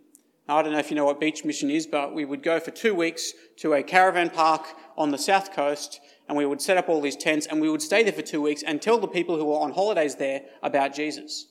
Now, 0.46 0.58
I 0.58 0.62
don't 0.62 0.72
know 0.72 0.78
if 0.78 0.90
you 0.90 0.96
know 0.96 1.06
what 1.06 1.20
beach 1.20 1.42
mission 1.42 1.70
is, 1.70 1.86
but 1.86 2.14
we 2.14 2.26
would 2.26 2.42
go 2.42 2.60
for 2.60 2.70
two 2.70 2.94
weeks 2.94 3.32
to 3.60 3.72
a 3.72 3.82
caravan 3.82 4.28
park 4.28 4.66
on 4.94 5.10
the 5.10 5.18
south 5.18 5.54
coast 5.54 6.00
and 6.28 6.36
we 6.36 6.44
would 6.44 6.60
set 6.60 6.76
up 6.76 6.90
all 6.90 7.00
these 7.00 7.16
tents 7.16 7.46
and 7.46 7.62
we 7.62 7.70
would 7.70 7.80
stay 7.80 8.02
there 8.02 8.12
for 8.12 8.20
two 8.20 8.42
weeks 8.42 8.62
and 8.62 8.82
tell 8.82 8.98
the 8.98 9.08
people 9.08 9.38
who 9.38 9.46
were 9.46 9.60
on 9.60 9.72
holidays 9.72 10.16
there 10.16 10.42
about 10.62 10.92
Jesus. 10.92 11.46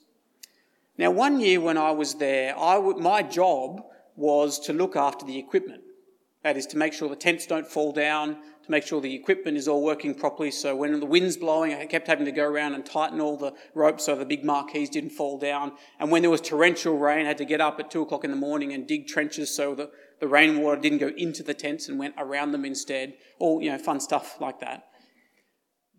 Now, 0.95 1.09
one 1.09 1.39
year 1.39 1.59
when 1.59 1.77
I 1.77 1.89
was 1.89 2.15
there, 2.15 2.57
I 2.57 2.75
w- 2.75 2.99
my 2.99 3.23
job 3.23 3.81
was 4.15 4.59
to 4.59 4.73
look 4.73 4.95
after 4.95 5.25
the 5.25 5.37
equipment. 5.37 5.81
That 6.43 6.57
is 6.57 6.67
to 6.67 6.77
make 6.77 6.93
sure 6.93 7.09
the 7.09 7.15
tents 7.15 7.47
don't 7.47 7.65
fall 7.65 7.91
down, 7.91 8.35
to 8.35 8.71
make 8.71 8.85
sure 8.85 9.01
the 9.01 9.15
equipment 9.15 9.57
is 9.57 9.67
all 9.67 9.83
working 9.83 10.13
properly. 10.13 10.51
So 10.51 10.75
when 10.75 10.99
the 10.99 11.05
wind's 11.05 11.37
blowing, 11.37 11.73
I 11.73 11.87
kept 11.87 12.07
having 12.07 12.25
to 12.25 12.31
go 12.31 12.43
around 12.43 12.75
and 12.75 12.85
tighten 12.85 13.19
all 13.19 13.35
the 13.35 13.53
ropes 13.73 14.05
so 14.05 14.15
the 14.15 14.25
big 14.25 14.43
marquees 14.45 14.89
didn't 14.89 15.09
fall 15.09 15.39
down. 15.39 15.71
And 15.99 16.11
when 16.11 16.21
there 16.21 16.29
was 16.29 16.41
torrential 16.41 16.97
rain, 16.97 17.25
I 17.25 17.29
had 17.29 17.39
to 17.39 17.45
get 17.45 17.61
up 17.61 17.79
at 17.79 17.89
two 17.89 18.03
o'clock 18.03 18.23
in 18.23 18.29
the 18.29 18.37
morning 18.37 18.73
and 18.73 18.87
dig 18.87 19.07
trenches 19.07 19.55
so 19.55 19.73
that 19.75 19.89
the 20.19 20.27
rainwater 20.27 20.79
didn't 20.79 20.99
go 20.99 21.11
into 21.17 21.41
the 21.41 21.55
tents 21.55 21.89
and 21.89 21.97
went 21.97 22.13
around 22.17 22.51
them 22.51 22.63
instead. 22.63 23.15
All, 23.39 23.61
you 23.61 23.71
know, 23.71 23.79
fun 23.79 23.99
stuff 23.99 24.39
like 24.39 24.59
that. 24.59 24.83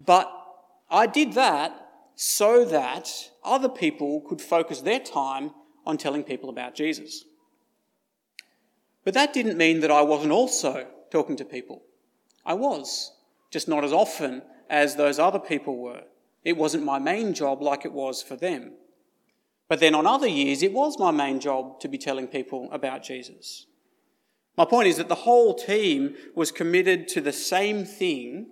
But 0.04 0.30
I 0.90 1.06
did 1.06 1.32
that 1.32 1.88
so 2.14 2.64
that 2.64 3.10
other 3.44 3.68
people 3.68 4.20
could 4.20 4.40
focus 4.40 4.80
their 4.80 5.00
time 5.00 5.50
on 5.84 5.98
telling 5.98 6.22
people 6.22 6.50
about 6.50 6.74
Jesus. 6.74 7.24
But 9.06 9.14
that 9.14 9.32
didn't 9.32 9.56
mean 9.56 9.80
that 9.80 9.90
I 9.92 10.02
wasn't 10.02 10.32
also 10.32 10.84
talking 11.12 11.36
to 11.36 11.44
people. 11.44 11.80
I 12.44 12.54
was, 12.54 13.12
just 13.52 13.68
not 13.68 13.84
as 13.84 13.92
often 13.92 14.42
as 14.68 14.96
those 14.96 15.20
other 15.20 15.38
people 15.38 15.76
were. 15.76 16.02
It 16.44 16.56
wasn't 16.56 16.82
my 16.82 16.98
main 16.98 17.32
job 17.32 17.62
like 17.62 17.84
it 17.84 17.92
was 17.92 18.20
for 18.20 18.34
them. 18.34 18.72
But 19.68 19.78
then 19.78 19.94
on 19.94 20.08
other 20.08 20.26
years, 20.26 20.60
it 20.60 20.72
was 20.72 20.98
my 20.98 21.12
main 21.12 21.38
job 21.38 21.78
to 21.80 21.88
be 21.88 21.98
telling 21.98 22.26
people 22.26 22.68
about 22.72 23.04
Jesus. 23.04 23.66
My 24.58 24.64
point 24.64 24.88
is 24.88 24.96
that 24.96 25.08
the 25.08 25.14
whole 25.14 25.54
team 25.54 26.16
was 26.34 26.50
committed 26.50 27.06
to 27.08 27.20
the 27.20 27.32
same 27.32 27.84
thing. 27.84 28.48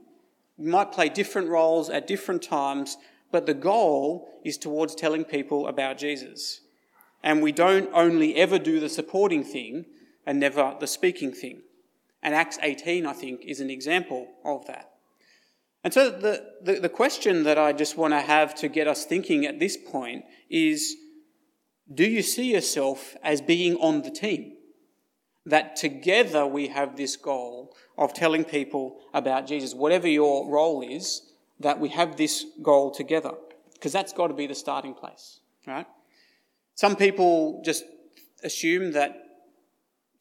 We 0.57 0.71
might 0.71 0.93
play 0.93 1.09
different 1.09 1.49
roles 1.49 1.91
at 1.91 2.07
different 2.07 2.45
times, 2.45 2.97
but 3.33 3.47
the 3.47 3.55
goal 3.55 4.29
is 4.45 4.57
towards 4.57 4.95
telling 4.95 5.25
people 5.25 5.67
about 5.67 5.99
Jesus. 5.99 6.61
And 7.25 7.43
we 7.43 7.51
don't 7.51 7.91
only 7.93 8.37
ever 8.37 8.61
do 8.61 8.79
the 8.79 8.89
supporting 8.89 9.43
thing 9.43 9.87
and 10.27 10.41
never 10.41 10.77
the 10.81 10.87
speaking 10.87 11.33
thing. 11.33 11.63
And 12.23 12.35
Acts 12.35 12.59
18, 12.63 13.07
I 13.07 13.13
think, 13.13 13.43
is 13.45 13.61
an 13.61 13.71
example 13.71 14.29
of 14.45 14.67
that. 14.67 14.95
And 15.85 15.93
so 15.93 16.11
the, 16.11 16.53
the, 16.63 16.81
the 16.81 16.89
question 16.89 17.43
that 17.45 17.59
I 17.59 17.75
just 17.75 17.99
want 17.99 18.15
to 18.15 18.21
have 18.21 18.55
to 18.57 18.69
get 18.69 18.89
us 18.89 19.05
thinking 19.05 19.45
at 19.45 19.61
this 19.61 19.77
point 19.77 20.25
is 20.49 20.97
do 21.93 22.05
you 22.05 22.23
see 22.23 22.55
yourself 22.55 23.15
as 23.23 23.43
being 23.43 23.77
on 23.77 24.01
the 24.01 24.11
team? 24.11 24.55
That 25.45 25.77
together 25.77 26.47
we 26.47 26.69
have 26.69 26.97
this 26.97 27.17
goal 27.17 27.77
of 27.99 28.15
telling 28.15 28.45
people 28.45 29.01
about 29.13 29.47
Jesus, 29.47 29.75
whatever 29.75 30.09
your 30.09 30.51
role 30.51 30.81
is, 30.81 31.21
that 31.61 31.79
we 31.79 31.91
have 31.91 32.17
this 32.17 32.47
goal 32.63 32.91
together. 32.91 33.33
Because 33.75 33.93
that's 33.93 34.15
got 34.15 34.29
to 34.29 34.35
be 34.35 34.47
the 34.47 34.55
starting 34.55 34.95
place, 34.95 35.41
right? 35.67 35.87
Some 36.75 36.97
people 36.97 37.61
just 37.63 37.85
assume 38.43 38.93
that 38.93 39.24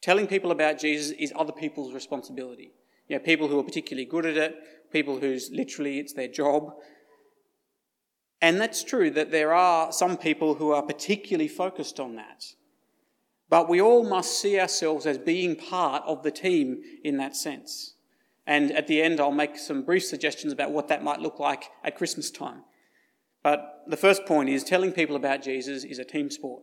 telling 0.04 0.26
people 0.26 0.50
about 0.50 0.78
Jesus 0.78 1.16
is 1.18 1.32
other 1.34 1.50
people's 1.50 1.94
responsibility. 1.94 2.74
You 3.08 3.16
know, 3.16 3.24
people 3.24 3.48
who 3.48 3.58
are 3.58 3.64
particularly 3.64 4.04
good 4.04 4.26
at 4.26 4.36
it, 4.36 4.54
people 4.92 5.18
whose 5.18 5.50
literally 5.50 5.98
it's 5.98 6.12
their 6.12 6.28
job. 6.28 6.74
And 8.42 8.60
that's 8.60 8.84
true 8.84 9.10
that 9.12 9.30
there 9.30 9.54
are 9.54 9.92
some 9.92 10.18
people 10.18 10.56
who 10.56 10.72
are 10.72 10.82
particularly 10.82 11.48
focused 11.48 11.98
on 11.98 12.16
that. 12.16 12.44
But 13.48 13.66
we 13.66 13.80
all 13.80 14.04
must 14.04 14.38
see 14.38 14.60
ourselves 14.60 15.06
as 15.06 15.16
being 15.16 15.56
part 15.56 16.02
of 16.06 16.22
the 16.22 16.30
team 16.30 16.82
in 17.02 17.16
that 17.16 17.34
sense. 17.34 17.94
And 18.46 18.72
at 18.72 18.86
the 18.86 19.00
end, 19.00 19.20
I'll 19.20 19.32
make 19.32 19.56
some 19.56 19.86
brief 19.86 20.04
suggestions 20.04 20.52
about 20.52 20.70
what 20.70 20.88
that 20.88 21.02
might 21.02 21.20
look 21.20 21.38
like 21.38 21.70
at 21.82 21.96
Christmas 21.96 22.30
time. 22.30 22.64
But 23.42 23.84
the 23.86 23.96
first 23.96 24.26
point 24.26 24.50
is 24.50 24.64
telling 24.64 24.92
people 24.92 25.16
about 25.16 25.42
Jesus 25.42 25.82
is 25.82 25.98
a 25.98 26.04
team 26.04 26.30
sport. 26.30 26.62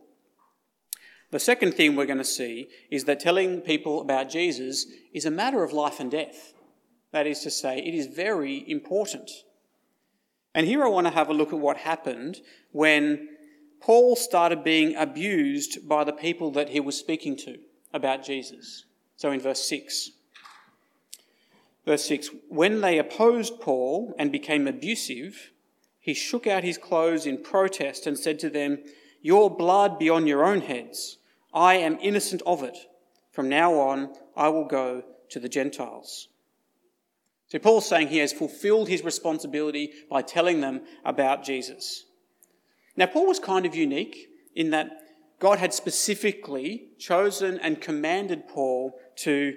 The 1.32 1.40
second 1.40 1.72
thing 1.72 1.96
we're 1.96 2.04
going 2.04 2.18
to 2.18 2.24
see 2.24 2.68
is 2.90 3.04
that 3.04 3.18
telling 3.18 3.62
people 3.62 4.02
about 4.02 4.28
Jesus 4.28 4.86
is 5.14 5.24
a 5.24 5.30
matter 5.30 5.64
of 5.64 5.72
life 5.72 5.98
and 5.98 6.10
death. 6.10 6.52
That 7.10 7.26
is 7.26 7.40
to 7.40 7.50
say, 7.50 7.78
it 7.78 7.94
is 7.94 8.06
very 8.06 8.70
important. 8.70 9.30
And 10.54 10.66
here 10.66 10.84
I 10.84 10.88
want 10.88 11.06
to 11.06 11.12
have 11.12 11.30
a 11.30 11.34
look 11.34 11.54
at 11.54 11.58
what 11.58 11.78
happened 11.78 12.42
when 12.72 13.30
Paul 13.80 14.14
started 14.14 14.62
being 14.62 14.94
abused 14.94 15.88
by 15.88 16.04
the 16.04 16.12
people 16.12 16.50
that 16.50 16.68
he 16.68 16.80
was 16.80 16.98
speaking 16.98 17.34
to 17.38 17.58
about 17.94 18.26
Jesus. 18.26 18.84
So 19.16 19.30
in 19.30 19.40
verse 19.40 19.66
6. 19.66 20.10
Verse 21.86 22.04
6 22.04 22.28
When 22.50 22.82
they 22.82 22.98
opposed 22.98 23.58
Paul 23.58 24.14
and 24.18 24.30
became 24.30 24.68
abusive, 24.68 25.50
he 25.98 26.12
shook 26.12 26.46
out 26.46 26.62
his 26.62 26.76
clothes 26.76 27.24
in 27.24 27.42
protest 27.42 28.06
and 28.06 28.18
said 28.18 28.38
to 28.40 28.50
them, 28.50 28.80
Your 29.22 29.48
blood 29.48 29.98
be 29.98 30.10
on 30.10 30.26
your 30.26 30.44
own 30.44 30.60
heads. 30.60 31.16
I 31.52 31.74
am 31.74 31.98
innocent 32.00 32.42
of 32.46 32.62
it. 32.62 32.76
From 33.30 33.48
now 33.48 33.74
on, 33.74 34.14
I 34.36 34.48
will 34.48 34.66
go 34.66 35.02
to 35.30 35.40
the 35.40 35.48
Gentiles. 35.48 36.28
So 37.48 37.58
Paul's 37.58 37.86
saying 37.86 38.08
he 38.08 38.18
has 38.18 38.32
fulfilled 38.32 38.88
his 38.88 39.04
responsibility 39.04 39.92
by 40.08 40.22
telling 40.22 40.60
them 40.60 40.82
about 41.04 41.44
Jesus. 41.44 42.04
Now, 42.96 43.06
Paul 43.06 43.26
was 43.26 43.38
kind 43.38 43.66
of 43.66 43.74
unique 43.74 44.28
in 44.54 44.70
that 44.70 44.90
God 45.38 45.58
had 45.58 45.74
specifically 45.74 46.88
chosen 46.98 47.58
and 47.58 47.80
commanded 47.80 48.48
Paul 48.48 48.98
to 49.16 49.56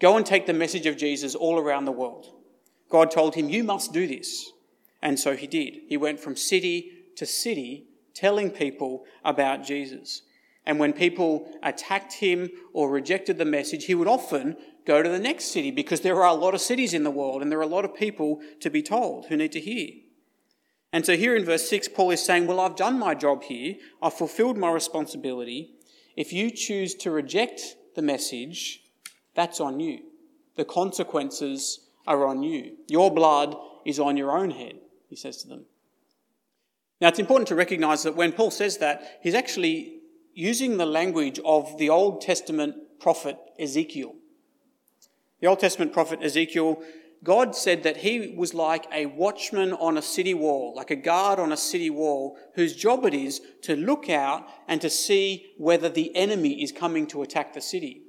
go 0.00 0.16
and 0.16 0.26
take 0.26 0.46
the 0.46 0.52
message 0.52 0.86
of 0.86 0.96
Jesus 0.96 1.34
all 1.34 1.58
around 1.58 1.84
the 1.84 1.92
world. 1.92 2.26
God 2.90 3.10
told 3.10 3.34
him, 3.34 3.48
You 3.48 3.64
must 3.64 3.92
do 3.92 4.06
this. 4.06 4.50
And 5.02 5.18
so 5.18 5.36
he 5.36 5.46
did. 5.46 5.78
He 5.88 5.96
went 5.96 6.20
from 6.20 6.36
city 6.36 6.90
to 7.16 7.24
city 7.24 7.86
telling 8.12 8.50
people 8.50 9.04
about 9.24 9.64
Jesus. 9.64 10.22
And 10.66 10.78
when 10.78 10.92
people 10.92 11.50
attacked 11.62 12.14
him 12.14 12.50
or 12.72 12.90
rejected 12.90 13.38
the 13.38 13.44
message, 13.44 13.86
he 13.86 13.94
would 13.94 14.08
often 14.08 14.56
go 14.86 15.02
to 15.02 15.08
the 15.08 15.18
next 15.18 15.46
city 15.46 15.70
because 15.70 16.00
there 16.00 16.22
are 16.22 16.28
a 16.28 16.34
lot 16.34 16.54
of 16.54 16.60
cities 16.60 16.94
in 16.94 17.04
the 17.04 17.10
world 17.10 17.42
and 17.42 17.50
there 17.50 17.58
are 17.58 17.62
a 17.62 17.66
lot 17.66 17.84
of 17.84 17.94
people 17.94 18.40
to 18.60 18.70
be 18.70 18.82
told 18.82 19.26
who 19.26 19.36
need 19.36 19.52
to 19.52 19.60
hear. 19.60 19.90
And 20.92 21.06
so 21.06 21.16
here 21.16 21.36
in 21.36 21.44
verse 21.44 21.68
6, 21.68 21.88
Paul 21.88 22.10
is 22.10 22.22
saying, 22.22 22.46
Well, 22.46 22.60
I've 22.60 22.76
done 22.76 22.98
my 22.98 23.14
job 23.14 23.44
here, 23.44 23.76
I've 24.02 24.14
fulfilled 24.14 24.58
my 24.58 24.70
responsibility. 24.70 25.74
If 26.16 26.32
you 26.32 26.50
choose 26.50 26.94
to 26.96 27.10
reject 27.10 27.76
the 27.94 28.02
message, 28.02 28.82
that's 29.34 29.60
on 29.60 29.80
you. 29.80 30.00
The 30.56 30.64
consequences 30.64 31.86
are 32.06 32.26
on 32.26 32.42
you. 32.42 32.76
Your 32.88 33.10
blood 33.12 33.56
is 33.86 34.00
on 34.00 34.16
your 34.16 34.36
own 34.36 34.50
head, 34.50 34.80
he 35.08 35.16
says 35.16 35.38
to 35.38 35.48
them. 35.48 35.66
Now, 37.00 37.08
it's 37.08 37.18
important 37.18 37.48
to 37.48 37.54
recognize 37.54 38.02
that 38.02 38.16
when 38.16 38.32
Paul 38.32 38.50
says 38.50 38.78
that, 38.78 39.20
he's 39.22 39.34
actually 39.34 39.99
using 40.40 40.78
the 40.78 40.86
language 40.86 41.38
of 41.44 41.76
the 41.76 41.90
Old 41.90 42.22
Testament 42.22 42.74
prophet 42.98 43.36
Ezekiel. 43.58 44.14
The 45.40 45.46
Old 45.46 45.60
Testament 45.60 45.92
prophet 45.92 46.20
Ezekiel, 46.22 46.82
God 47.22 47.54
said 47.54 47.82
that 47.82 47.98
he 47.98 48.34
was 48.34 48.54
like 48.54 48.86
a 48.90 49.04
watchman 49.04 49.74
on 49.74 49.98
a 49.98 50.02
city 50.02 50.32
wall, 50.32 50.74
like 50.74 50.90
a 50.90 50.96
guard 50.96 51.38
on 51.38 51.52
a 51.52 51.56
city 51.58 51.90
wall, 51.90 52.38
whose 52.54 52.74
job 52.74 53.04
it 53.04 53.12
is 53.12 53.42
to 53.62 53.76
look 53.76 54.08
out 54.08 54.48
and 54.66 54.80
to 54.80 54.88
see 54.88 55.52
whether 55.58 55.90
the 55.90 56.14
enemy 56.16 56.62
is 56.62 56.72
coming 56.72 57.06
to 57.08 57.22
attack 57.22 57.52
the 57.52 57.60
city. 57.60 58.02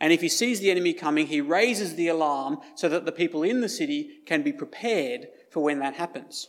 And 0.00 0.14
if 0.14 0.22
he 0.22 0.28
sees 0.28 0.60
the 0.60 0.70
enemy 0.70 0.94
coming, 0.94 1.26
he 1.26 1.42
raises 1.42 1.94
the 1.94 2.08
alarm 2.08 2.58
so 2.74 2.88
that 2.88 3.04
the 3.04 3.12
people 3.12 3.42
in 3.42 3.60
the 3.60 3.68
city 3.68 4.20
can 4.24 4.42
be 4.42 4.52
prepared 4.52 5.28
for 5.50 5.62
when 5.62 5.78
that 5.80 5.94
happens. 5.94 6.48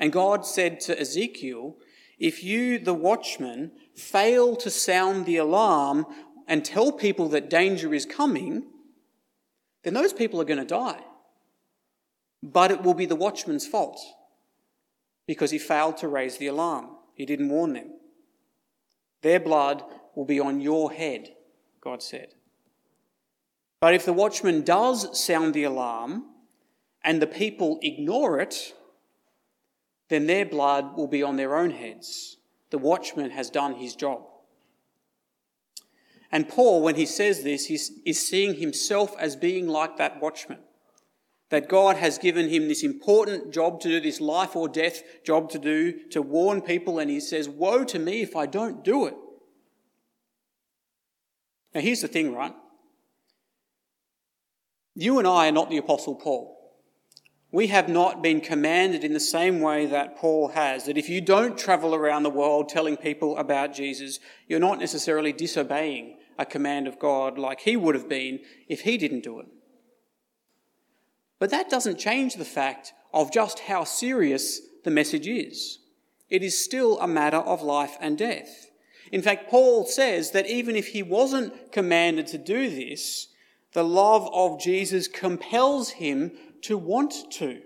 And 0.00 0.12
God 0.12 0.44
said 0.44 0.80
to 0.80 1.00
Ezekiel, 1.00 1.76
If 2.24 2.42
you, 2.42 2.78
the 2.78 2.94
watchman, 2.94 3.72
fail 3.94 4.56
to 4.56 4.70
sound 4.70 5.26
the 5.26 5.36
alarm 5.36 6.06
and 6.48 6.64
tell 6.64 6.90
people 6.90 7.28
that 7.28 7.50
danger 7.50 7.92
is 7.92 8.06
coming, 8.06 8.64
then 9.82 9.92
those 9.92 10.14
people 10.14 10.40
are 10.40 10.46
going 10.46 10.58
to 10.58 10.64
die. 10.64 11.02
But 12.42 12.70
it 12.70 12.82
will 12.82 12.94
be 12.94 13.04
the 13.04 13.14
watchman's 13.14 13.66
fault 13.66 14.00
because 15.26 15.50
he 15.50 15.58
failed 15.58 15.98
to 15.98 16.08
raise 16.08 16.38
the 16.38 16.46
alarm. 16.46 16.96
He 17.14 17.26
didn't 17.26 17.50
warn 17.50 17.74
them. 17.74 17.90
Their 19.20 19.38
blood 19.38 19.84
will 20.14 20.24
be 20.24 20.40
on 20.40 20.62
your 20.62 20.92
head, 20.92 21.34
God 21.82 22.02
said. 22.02 22.28
But 23.80 23.92
if 23.92 24.06
the 24.06 24.14
watchman 24.14 24.62
does 24.62 25.22
sound 25.22 25.52
the 25.52 25.64
alarm 25.64 26.24
and 27.02 27.20
the 27.20 27.26
people 27.26 27.78
ignore 27.82 28.40
it, 28.40 28.72
then 30.14 30.26
their 30.26 30.46
blood 30.46 30.96
will 30.96 31.08
be 31.08 31.22
on 31.22 31.36
their 31.36 31.56
own 31.56 31.70
heads 31.70 32.38
the 32.74 32.78
watchman 32.78 33.30
has 33.30 33.50
done 33.50 33.76
his 33.76 33.94
job. 33.94 34.24
And 36.32 36.48
Paul, 36.48 36.82
when 36.82 36.96
he 36.96 37.06
says 37.06 37.44
this, 37.44 37.70
is 37.70 38.26
seeing 38.28 38.56
himself 38.56 39.14
as 39.16 39.36
being 39.36 39.68
like 39.68 39.96
that 39.98 40.20
watchman. 40.20 40.58
That 41.50 41.68
God 41.68 41.98
has 41.98 42.18
given 42.18 42.48
him 42.48 42.66
this 42.66 42.82
important 42.82 43.52
job 43.52 43.80
to 43.82 43.88
do, 43.88 44.00
this 44.00 44.20
life 44.20 44.56
or 44.56 44.68
death 44.68 45.04
job 45.24 45.50
to 45.50 45.58
do, 45.60 46.08
to 46.08 46.20
warn 46.20 46.62
people, 46.62 46.98
and 46.98 47.08
he 47.08 47.20
says, 47.20 47.48
Woe 47.48 47.84
to 47.84 48.00
me 48.00 48.22
if 48.22 48.34
I 48.34 48.46
don't 48.46 48.82
do 48.82 49.06
it. 49.06 49.14
Now, 51.76 51.80
here's 51.80 52.00
the 52.00 52.08
thing, 52.08 52.34
right? 52.34 52.56
You 54.96 55.20
and 55.20 55.28
I 55.28 55.46
are 55.46 55.52
not 55.52 55.70
the 55.70 55.76
Apostle 55.76 56.16
Paul 56.16 56.53
we 57.54 57.68
have 57.68 57.88
not 57.88 58.20
been 58.20 58.40
commanded 58.40 59.04
in 59.04 59.12
the 59.12 59.20
same 59.20 59.60
way 59.60 59.86
that 59.86 60.16
Paul 60.16 60.48
has. 60.48 60.86
That 60.86 60.98
if 60.98 61.08
you 61.08 61.20
don't 61.20 61.56
travel 61.56 61.94
around 61.94 62.24
the 62.24 62.28
world 62.30 62.68
telling 62.68 62.96
people 62.96 63.38
about 63.38 63.72
Jesus, 63.72 64.18
you're 64.48 64.58
not 64.58 64.80
necessarily 64.80 65.32
disobeying 65.32 66.16
a 66.36 66.44
command 66.44 66.88
of 66.88 66.98
God 66.98 67.38
like 67.38 67.60
he 67.60 67.76
would 67.76 67.94
have 67.94 68.08
been 68.08 68.40
if 68.66 68.80
he 68.80 68.98
didn't 68.98 69.22
do 69.22 69.38
it. 69.38 69.46
But 71.38 71.50
that 71.50 71.70
doesn't 71.70 71.96
change 71.96 72.34
the 72.34 72.44
fact 72.44 72.92
of 73.12 73.30
just 73.30 73.60
how 73.60 73.84
serious 73.84 74.60
the 74.82 74.90
message 74.90 75.28
is. 75.28 75.78
It 76.28 76.42
is 76.42 76.58
still 76.58 76.98
a 76.98 77.06
matter 77.06 77.36
of 77.36 77.62
life 77.62 77.96
and 78.00 78.18
death. 78.18 78.72
In 79.12 79.22
fact, 79.22 79.48
Paul 79.48 79.86
says 79.86 80.32
that 80.32 80.48
even 80.48 80.74
if 80.74 80.88
he 80.88 81.04
wasn't 81.04 81.70
commanded 81.70 82.26
to 82.28 82.38
do 82.38 82.68
this, 82.68 83.28
the 83.74 83.84
love 83.84 84.28
of 84.32 84.60
Jesus 84.60 85.06
compels 85.06 85.90
him 85.90 86.32
to 86.64 86.76
want 86.76 87.14
to 87.30 87.62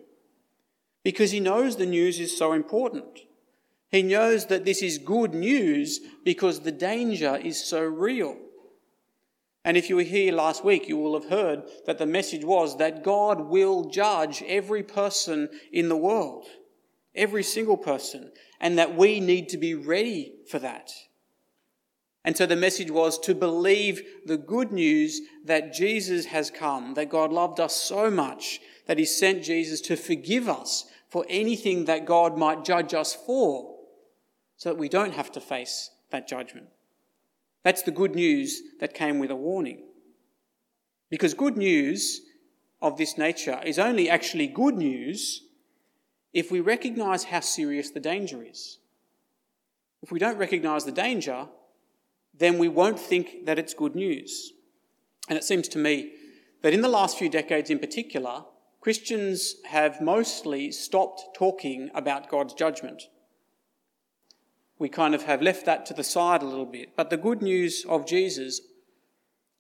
because 1.03 1.31
he 1.31 1.41
knows 1.41 1.77
the 1.77 1.87
news 1.87 2.19
is 2.19 2.37
so 2.37 2.53
important. 2.53 3.21
He 3.91 4.03
knows 4.03 4.47
that 4.47 4.65
this 4.65 4.83
is 4.83 4.99
good 4.99 5.35
news 5.35 6.01
because 6.25 6.61
the 6.61 6.73
danger 6.73 7.37
is 7.37 7.65
so 7.65 7.83
real. 7.83 8.37
And 9.65 9.77
if 9.77 9.89
you 9.89 9.97
were 9.97 10.03
here 10.03 10.33
last 10.33 10.65
week, 10.65 10.89
you 10.89 10.97
will 10.97 11.19
have 11.19 11.31
heard 11.31 11.63
that 11.87 11.99
the 11.99 12.07
message 12.07 12.45
was 12.45 12.77
that 12.79 13.05
God 13.05 13.49
will 13.49 13.85
judge 13.85 14.43
every 14.47 14.83
person 14.83 15.49
in 15.73 15.89
the 15.89 15.97
world, 15.97 16.47
every 17.15 17.43
single 17.43 17.77
person, 17.77 18.33
and 18.61 18.79
that 18.79 18.97
we 18.97 19.21
need 19.21 19.49
to 19.51 19.57
be 19.57 19.75
ready 19.75 20.35
for 20.51 20.59
that. 20.59 20.91
And 22.25 22.37
so 22.37 22.45
the 22.45 22.57
message 22.57 22.91
was 22.91 23.19
to 23.21 23.35
believe 23.35 24.03
the 24.27 24.37
good 24.37 24.73
news 24.73 25.21
that 25.45 25.73
Jesus 25.73 26.27
has 26.27 26.51
come, 26.51 26.95
that 26.95 27.09
God 27.09 27.33
loved 27.33 27.61
us 27.61 27.75
so 27.75 28.11
much 28.11 28.61
that 28.89 28.99
he 28.99 29.05
sent 29.05 29.45
Jesus 29.45 29.81
to 29.83 29.97
forgive 29.97 30.49
us 30.49 30.87
for 31.09 31.25
anything 31.29 31.85
that 31.85 32.07
God 32.07 32.37
might 32.37 32.65
judge 32.65 32.95
us 32.95 33.15
for, 33.15 33.77
so 34.57 34.71
that 34.71 34.79
we 34.79 34.89
don't 34.89 35.15
have 35.15 35.31
to 35.33 35.41
face 35.41 35.91
that 36.11 36.27
judgment. 36.27 36.67
That's 37.63 37.83
the 37.83 37.93
good 37.93 38.15
news 38.15 38.63
that 38.81 38.95
came 38.95 39.19
with 39.19 39.31
a 39.31 39.37
warning. 39.37 39.85
Because 41.11 41.35
good 41.35 41.57
news 41.57 42.23
of 42.81 42.97
this 42.97 43.17
nature 43.17 43.61
is 43.65 43.79
only 43.79 44.09
actually 44.09 44.47
good 44.47 44.77
news 44.77 45.45
if 46.33 46.51
we 46.51 46.61
recognize 46.61 47.25
how 47.25 47.41
serious 47.41 47.91
the 47.91 48.01
danger 48.01 48.43
is. 48.43 48.79
If 50.03 50.11
we 50.11 50.19
don't 50.19 50.39
recognize 50.39 50.85
the 50.85 50.93
danger, 50.93 51.47
then 52.35 52.59
we 52.59 52.69
won't 52.69 53.01
think 53.01 53.45
that 53.47 53.59
it's 53.59 53.75
good 53.75 53.95
news. 53.95 54.53
And 55.29 55.37
it 55.37 55.45
seems 55.45 55.69
to 55.69 55.79
me 55.79 56.13
that 56.63 56.73
in 56.73 56.81
the 56.81 56.89
last 56.89 57.19
few 57.19 57.29
decades 57.29 57.71
in 57.71 57.79
particular, 57.79 58.45
Christians 58.81 59.57
have 59.67 60.01
mostly 60.01 60.71
stopped 60.71 61.35
talking 61.35 61.91
about 61.95 62.29
God's 62.29 62.55
judgment. 62.55 63.05
We 64.79 64.89
kind 64.89 65.15
of 65.15 65.25
have 65.25 65.43
left 65.43 65.67
that 65.67 65.85
to 65.87 65.95
the 65.95 66.05
side 66.05 66.43
a 66.43 66.47
little 66.47 66.67
bit. 66.67 66.97
But 66.97 67.11
the 67.11 67.17
good 67.17 67.43
news 67.43 67.85
of 67.89 68.07
Jesus 68.07 68.61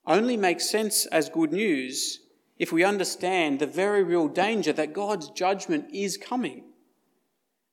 only 0.07 0.37
makes 0.37 0.71
sense 0.71 1.07
as 1.07 1.29
good 1.29 1.53
news 1.53 2.21
if 2.59 2.73
we 2.73 2.85
understand 2.85 3.59
the 3.59 3.67
very 3.67 4.03
real 4.03 4.29
danger 4.29 4.73
that 4.73 4.93
God's 4.93 5.31
judgment 5.31 5.87
is 5.93 6.17
coming. 6.17 6.65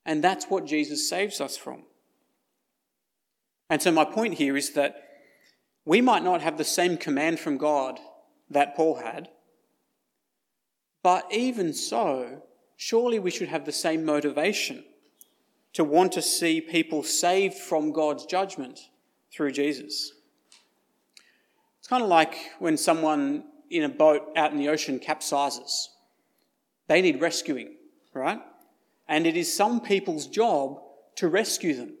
And 0.04 0.22
that's 0.22 0.46
what 0.46 0.66
Jesus 0.66 1.08
saves 1.08 1.40
us 1.40 1.56
from. 1.56 1.84
And 3.68 3.82
so, 3.82 3.90
my 3.90 4.04
point 4.04 4.34
here 4.34 4.56
is 4.56 4.72
that 4.72 5.02
we 5.84 6.00
might 6.00 6.22
not 6.22 6.42
have 6.42 6.58
the 6.58 6.64
same 6.64 6.96
command 6.96 7.40
from 7.40 7.58
God 7.58 7.98
that 8.48 8.76
Paul 8.76 8.96
had, 8.96 9.28
but 11.06 11.32
even 11.32 11.72
so, 11.72 12.42
surely 12.76 13.20
we 13.20 13.30
should 13.30 13.46
have 13.46 13.64
the 13.64 13.70
same 13.70 14.04
motivation 14.04 14.82
to 15.72 15.84
want 15.84 16.10
to 16.10 16.20
see 16.20 16.60
people 16.60 17.04
saved 17.04 17.54
from 17.54 17.92
God's 17.92 18.26
judgment 18.26 18.80
through 19.32 19.52
Jesus. 19.52 20.10
It's 21.78 21.86
kind 21.86 22.02
of 22.02 22.08
like 22.08 22.34
when 22.58 22.76
someone 22.76 23.44
in 23.70 23.84
a 23.84 23.88
boat 23.88 24.32
out 24.34 24.50
in 24.50 24.58
the 24.58 24.68
ocean 24.68 24.98
capsizes. 24.98 25.90
They 26.88 27.00
need 27.00 27.20
rescuing, 27.20 27.76
right? 28.12 28.40
And 29.06 29.28
it 29.28 29.36
is 29.36 29.54
some 29.54 29.80
people's 29.80 30.26
job 30.26 30.80
to 31.14 31.28
rescue 31.28 31.76
them. 31.76 31.94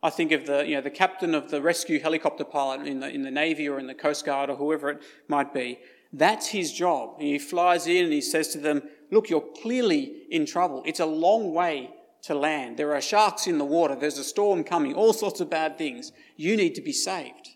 I 0.00 0.10
think 0.10 0.30
of 0.30 0.46
the, 0.46 0.64
you 0.64 0.76
know, 0.76 0.80
the 0.80 0.90
captain 0.90 1.34
of 1.34 1.50
the 1.50 1.60
rescue 1.60 1.98
helicopter 1.98 2.44
pilot 2.44 2.86
in 2.86 3.00
the, 3.00 3.08
in 3.08 3.22
the 3.22 3.32
Navy 3.32 3.68
or 3.68 3.80
in 3.80 3.88
the 3.88 3.94
Coast 3.94 4.24
Guard 4.24 4.48
or 4.48 4.54
whoever 4.54 4.90
it 4.90 5.02
might 5.26 5.52
be. 5.52 5.80
That's 6.14 6.46
his 6.46 6.72
job. 6.72 7.20
He 7.20 7.40
flies 7.40 7.88
in 7.88 8.04
and 8.04 8.12
he 8.12 8.20
says 8.20 8.48
to 8.48 8.58
them, 8.58 8.82
Look, 9.10 9.28
you're 9.28 9.48
clearly 9.62 10.22
in 10.30 10.46
trouble. 10.46 10.82
It's 10.86 11.00
a 11.00 11.06
long 11.06 11.52
way 11.52 11.90
to 12.22 12.34
land. 12.34 12.76
There 12.76 12.94
are 12.94 13.00
sharks 13.00 13.48
in 13.48 13.58
the 13.58 13.64
water. 13.64 13.96
There's 13.96 14.18
a 14.18 14.24
storm 14.24 14.62
coming, 14.62 14.94
all 14.94 15.12
sorts 15.12 15.40
of 15.40 15.50
bad 15.50 15.76
things. 15.76 16.12
You 16.36 16.56
need 16.56 16.76
to 16.76 16.80
be 16.80 16.92
saved. 16.92 17.48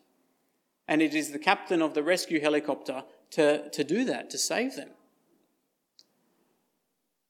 And 0.88 1.00
it 1.00 1.14
is 1.14 1.30
the 1.30 1.38
captain 1.38 1.80
of 1.80 1.94
the 1.94 2.02
rescue 2.02 2.40
helicopter 2.40 3.04
to, 3.32 3.70
to 3.70 3.84
do 3.84 4.04
that, 4.06 4.28
to 4.30 4.38
save 4.38 4.74
them. 4.74 4.90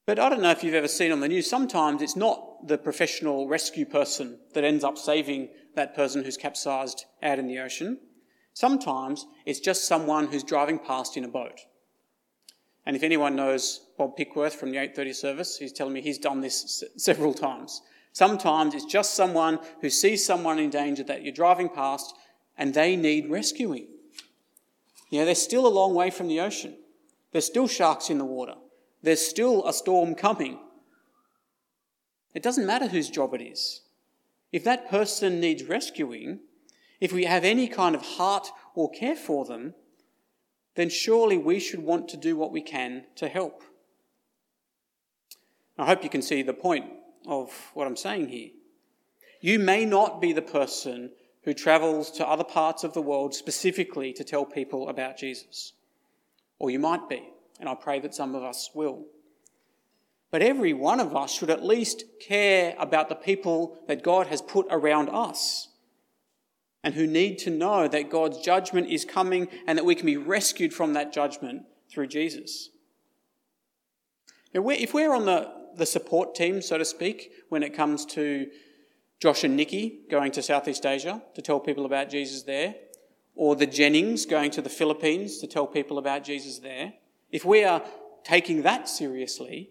But 0.07 0.19
I 0.19 0.31
don't 0.31 0.41
know 0.41 0.51
if 0.51 0.65
you've 0.65 0.75
ever 0.75 0.89
seen 0.89 1.13
on 1.13 1.21
the 1.21 1.29
news, 1.29 1.51
sometimes 1.51 2.01
it's 2.01 2.17
not 2.17 2.67
the 2.67 2.79
professional 2.79 3.47
rescue 3.47 3.85
person 3.85 4.39
that 4.55 4.65
ends 4.65 4.83
up 4.83 4.97
saving 4.97 5.51
that 5.75 5.95
person 5.95 6.25
who's 6.25 6.39
capsized 6.39 7.05
out 7.23 7.39
in 7.39 7.47
the 7.47 7.59
ocean. 7.59 7.99
Sometimes 8.59 9.29
it's 9.47 9.61
just 9.61 9.87
someone 9.87 10.27
who's 10.27 10.43
driving 10.43 10.81
past 10.81 11.17
in 11.17 11.23
a 11.23 11.29
boat. 11.29 11.61
And 12.85 12.97
if 12.97 13.05
anyone 13.05 13.37
knows 13.37 13.87
Bob 13.97 14.17
Pickworth 14.17 14.57
from 14.57 14.73
the 14.73 14.79
8:30 14.79 15.13
service, 15.13 15.59
he's 15.59 15.73
telling 15.73 15.93
me 15.93 16.01
he's 16.01 16.19
done 16.19 16.41
this 16.41 16.83
several 16.97 17.35
times. 17.35 17.83
Sometimes 18.13 18.75
it's 18.75 18.85
just 18.85 19.15
someone 19.15 19.61
who 19.81 19.89
sees 19.89 20.27
someone 20.27 20.59
in 20.59 20.71
danger 20.71 21.05
that 21.05 21.23
you're 21.23 21.33
driving 21.33 21.69
past 21.69 22.17
and 22.57 22.75
they 22.75 22.97
need 22.97 23.31
rescuing. 23.31 23.87
You 25.09 25.21
know, 25.21 25.25
they're 25.25 25.37
still 25.37 25.65
a 25.65 25.79
long 25.81 25.95
way 25.95 26.11
from 26.11 26.27
the 26.27 26.41
ocean. 26.41 26.79
There's 27.31 27.47
still 27.47 27.69
sharks 27.69 28.11
in 28.11 28.19
the 28.19 28.25
water. 28.25 28.57
There's 29.03 29.25
still 29.25 29.65
a 29.69 29.73
storm 29.73 30.17
coming. 30.17 30.59
It 32.35 32.43
doesn't 32.43 32.67
matter 32.67 32.89
whose 32.89 33.09
job 33.09 33.35
it 33.35 33.41
is. 33.41 33.83
If 34.51 34.65
that 34.65 34.89
person 34.89 35.39
needs 35.39 35.63
rescuing, 35.63 36.41
if 37.01 37.13
we 37.13 37.25
have 37.25 37.45
any 37.45 37.69
kind 37.69 37.95
of 37.95 38.03
heart 38.03 38.49
or 38.75 38.91
care 38.91 39.17
for 39.17 39.45
them, 39.45 39.75
then 40.75 40.89
surely 40.89 41.37
we 41.37 41.59
should 41.59 41.81
want 41.81 42.09
to 42.09 42.17
do 42.17 42.37
what 42.37 42.53
we 42.53 42.61
can 42.61 43.05
to 43.17 43.29
help. 43.29 43.63
I 45.79 45.87
hope 45.87 46.03
you 46.03 46.11
can 46.11 46.23
see 46.23 46.43
the 46.43 46.53
point 46.53 46.87
of 47.27 47.53
what 47.75 47.87
I'm 47.87 47.97
saying 47.97 48.29
here. 48.29 48.51
You 49.41 49.59
may 49.59 49.85
not 49.85 50.21
be 50.21 50.33
the 50.33 50.43
person 50.43 51.11
who 51.43 51.55
travels 51.55 52.11
to 52.13 52.29
other 52.29 52.45
parts 52.45 52.83
of 52.83 52.95
the 52.95 53.03
world 53.03 53.35
specifically 53.35 54.13
to 54.13 54.25
tell 54.25 54.45
people 54.45 54.89
about 54.89 55.17
Jesus. 55.17 55.73
Or 56.59 56.71
you 56.71 56.81
might 56.81 57.09
be, 57.09 57.29
and 57.61 57.69
I 57.69 57.75
pray 57.75 58.01
that 58.01 58.15
some 58.15 58.35
of 58.35 58.43
us 58.43 58.71
will. 58.75 59.05
But 60.31 60.43
every 60.43 60.73
one 60.73 61.01
of 61.01 61.17
us 61.17 61.33
should 61.33 61.49
at 61.49 61.65
least 61.65 62.05
care 62.21 62.75
about 62.79 63.09
the 63.09 63.15
people 63.15 63.79
that 63.87 64.03
God 64.03 64.27
has 64.27 64.43
put 64.43 64.67
around 64.71 65.09
us 65.09 65.69
and 66.89 66.95
who 66.95 67.07
need 67.07 67.37
to 67.37 67.51
know 67.51 67.87
that 67.87 68.09
God's 68.09 68.39
judgment 68.39 68.89
is 68.89 69.05
coming 69.05 69.49
and 69.67 69.77
that 69.77 69.85
we 69.85 69.95
can 69.95 70.07
be 70.07 70.17
rescued 70.17 70.73
from 70.73 70.95
that 70.95 71.13
judgment 71.13 71.65
through 71.91 72.07
Jesus. 72.07 72.71
Now, 74.55 74.67
if 74.71 74.95
we're 74.95 75.13
on 75.13 75.27
the, 75.27 75.53
the 75.77 75.85
support 75.85 76.35
team, 76.35 76.63
so 76.63 76.79
to 76.79 76.87
speak, 76.87 77.31
when 77.51 77.63
it 77.63 77.75
comes 77.75 78.07
to 78.07 78.49
Josh 79.21 79.45
and 79.45 79.55
Nikki 79.55 80.01
going 80.11 80.33
to 80.33 80.43
Southeast 80.43 80.87
Asia 80.87 81.23
to 81.35 81.43
tell 81.43 81.61
people 81.61 81.85
about 81.85 82.09
Jesus 82.09 82.45
there, 82.45 82.75
or 83.35 83.55
the 83.55 83.67
Jennings 83.67 84.25
going 84.25 84.51
to 84.53 84.63
the 84.63 84.71
Philippines 84.71 85.41
to 85.41 85.47
tell 85.47 85.67
people 85.67 85.99
about 85.99 86.25
Jesus 86.25 86.59
there, 86.59 86.95
if 87.31 87.45
we 87.45 87.65
are 87.65 87.83
taking 88.25 88.63
that 88.63 88.89
seriously, 88.89 89.69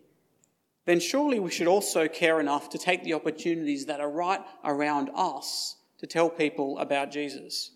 then 0.86 1.00
surely 1.00 1.40
we 1.40 1.50
should 1.50 1.66
also 1.66 2.08
care 2.08 2.40
enough 2.40 2.70
to 2.70 2.78
take 2.78 3.04
the 3.04 3.16
opportunities 3.16 3.88
that 3.88 4.00
are 4.00 4.12
right 4.12 4.42
around 4.64 5.10
us 5.16 5.77
to 6.00 6.08
tell 6.08 6.30
people 6.30 6.78
about 6.80 7.12
Jesus 7.12 7.72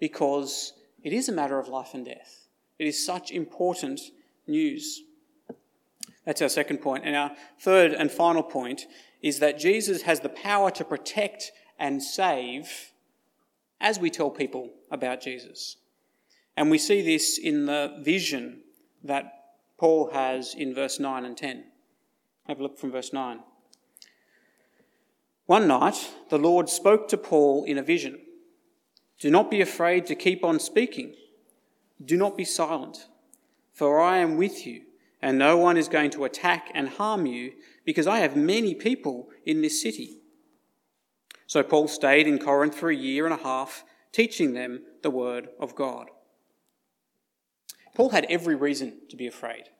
because 0.00 0.72
it 1.02 1.12
is 1.12 1.28
a 1.28 1.32
matter 1.32 1.58
of 1.58 1.68
life 1.68 1.94
and 1.94 2.04
death. 2.04 2.46
It 2.78 2.86
is 2.86 3.04
such 3.04 3.30
important 3.30 4.00
news. 4.46 5.02
That's 6.24 6.42
our 6.42 6.48
second 6.48 6.78
point. 6.78 7.04
And 7.04 7.14
our 7.14 7.32
third 7.60 7.92
and 7.92 8.10
final 8.10 8.42
point 8.42 8.86
is 9.22 9.38
that 9.38 9.58
Jesus 9.58 10.02
has 10.02 10.20
the 10.20 10.28
power 10.28 10.70
to 10.72 10.84
protect 10.84 11.52
and 11.78 12.02
save 12.02 12.92
as 13.80 13.98
we 13.98 14.10
tell 14.10 14.30
people 14.30 14.70
about 14.90 15.20
Jesus. 15.20 15.76
And 16.56 16.70
we 16.70 16.78
see 16.78 17.02
this 17.02 17.38
in 17.38 17.66
the 17.66 17.96
vision 18.00 18.62
that 19.04 19.32
Paul 19.78 20.10
has 20.12 20.54
in 20.54 20.74
verse 20.74 20.98
9 20.98 21.24
and 21.24 21.36
10. 21.36 21.64
Have 22.46 22.60
a 22.60 22.62
look 22.62 22.78
from 22.78 22.92
verse 22.92 23.12
9. 23.12 23.40
One 25.46 25.68
night, 25.68 26.12
the 26.28 26.38
Lord 26.38 26.68
spoke 26.68 27.06
to 27.08 27.16
Paul 27.16 27.64
in 27.64 27.78
a 27.78 27.82
vision 27.82 28.20
Do 29.20 29.30
not 29.30 29.50
be 29.50 29.60
afraid 29.60 30.06
to 30.06 30.14
keep 30.14 30.44
on 30.44 30.58
speaking. 30.58 31.14
Do 32.04 32.16
not 32.16 32.36
be 32.36 32.44
silent, 32.44 33.06
for 33.72 34.00
I 34.00 34.18
am 34.18 34.36
with 34.36 34.66
you, 34.66 34.82
and 35.22 35.38
no 35.38 35.56
one 35.56 35.76
is 35.76 35.88
going 35.88 36.10
to 36.10 36.24
attack 36.24 36.70
and 36.74 36.88
harm 36.88 37.24
you, 37.24 37.52
because 37.84 38.06
I 38.06 38.18
have 38.18 38.36
many 38.36 38.74
people 38.74 39.30
in 39.46 39.62
this 39.62 39.80
city. 39.80 40.18
So 41.46 41.62
Paul 41.62 41.88
stayed 41.88 42.26
in 42.26 42.38
Corinth 42.38 42.74
for 42.74 42.90
a 42.90 42.96
year 42.96 43.24
and 43.24 43.32
a 43.32 43.42
half, 43.42 43.84
teaching 44.12 44.52
them 44.52 44.82
the 45.02 45.10
word 45.10 45.48
of 45.60 45.74
God. 45.74 46.10
Paul 47.94 48.10
had 48.10 48.26
every 48.28 48.56
reason 48.56 48.98
to 49.08 49.16
be 49.16 49.26
afraid. 49.26 49.70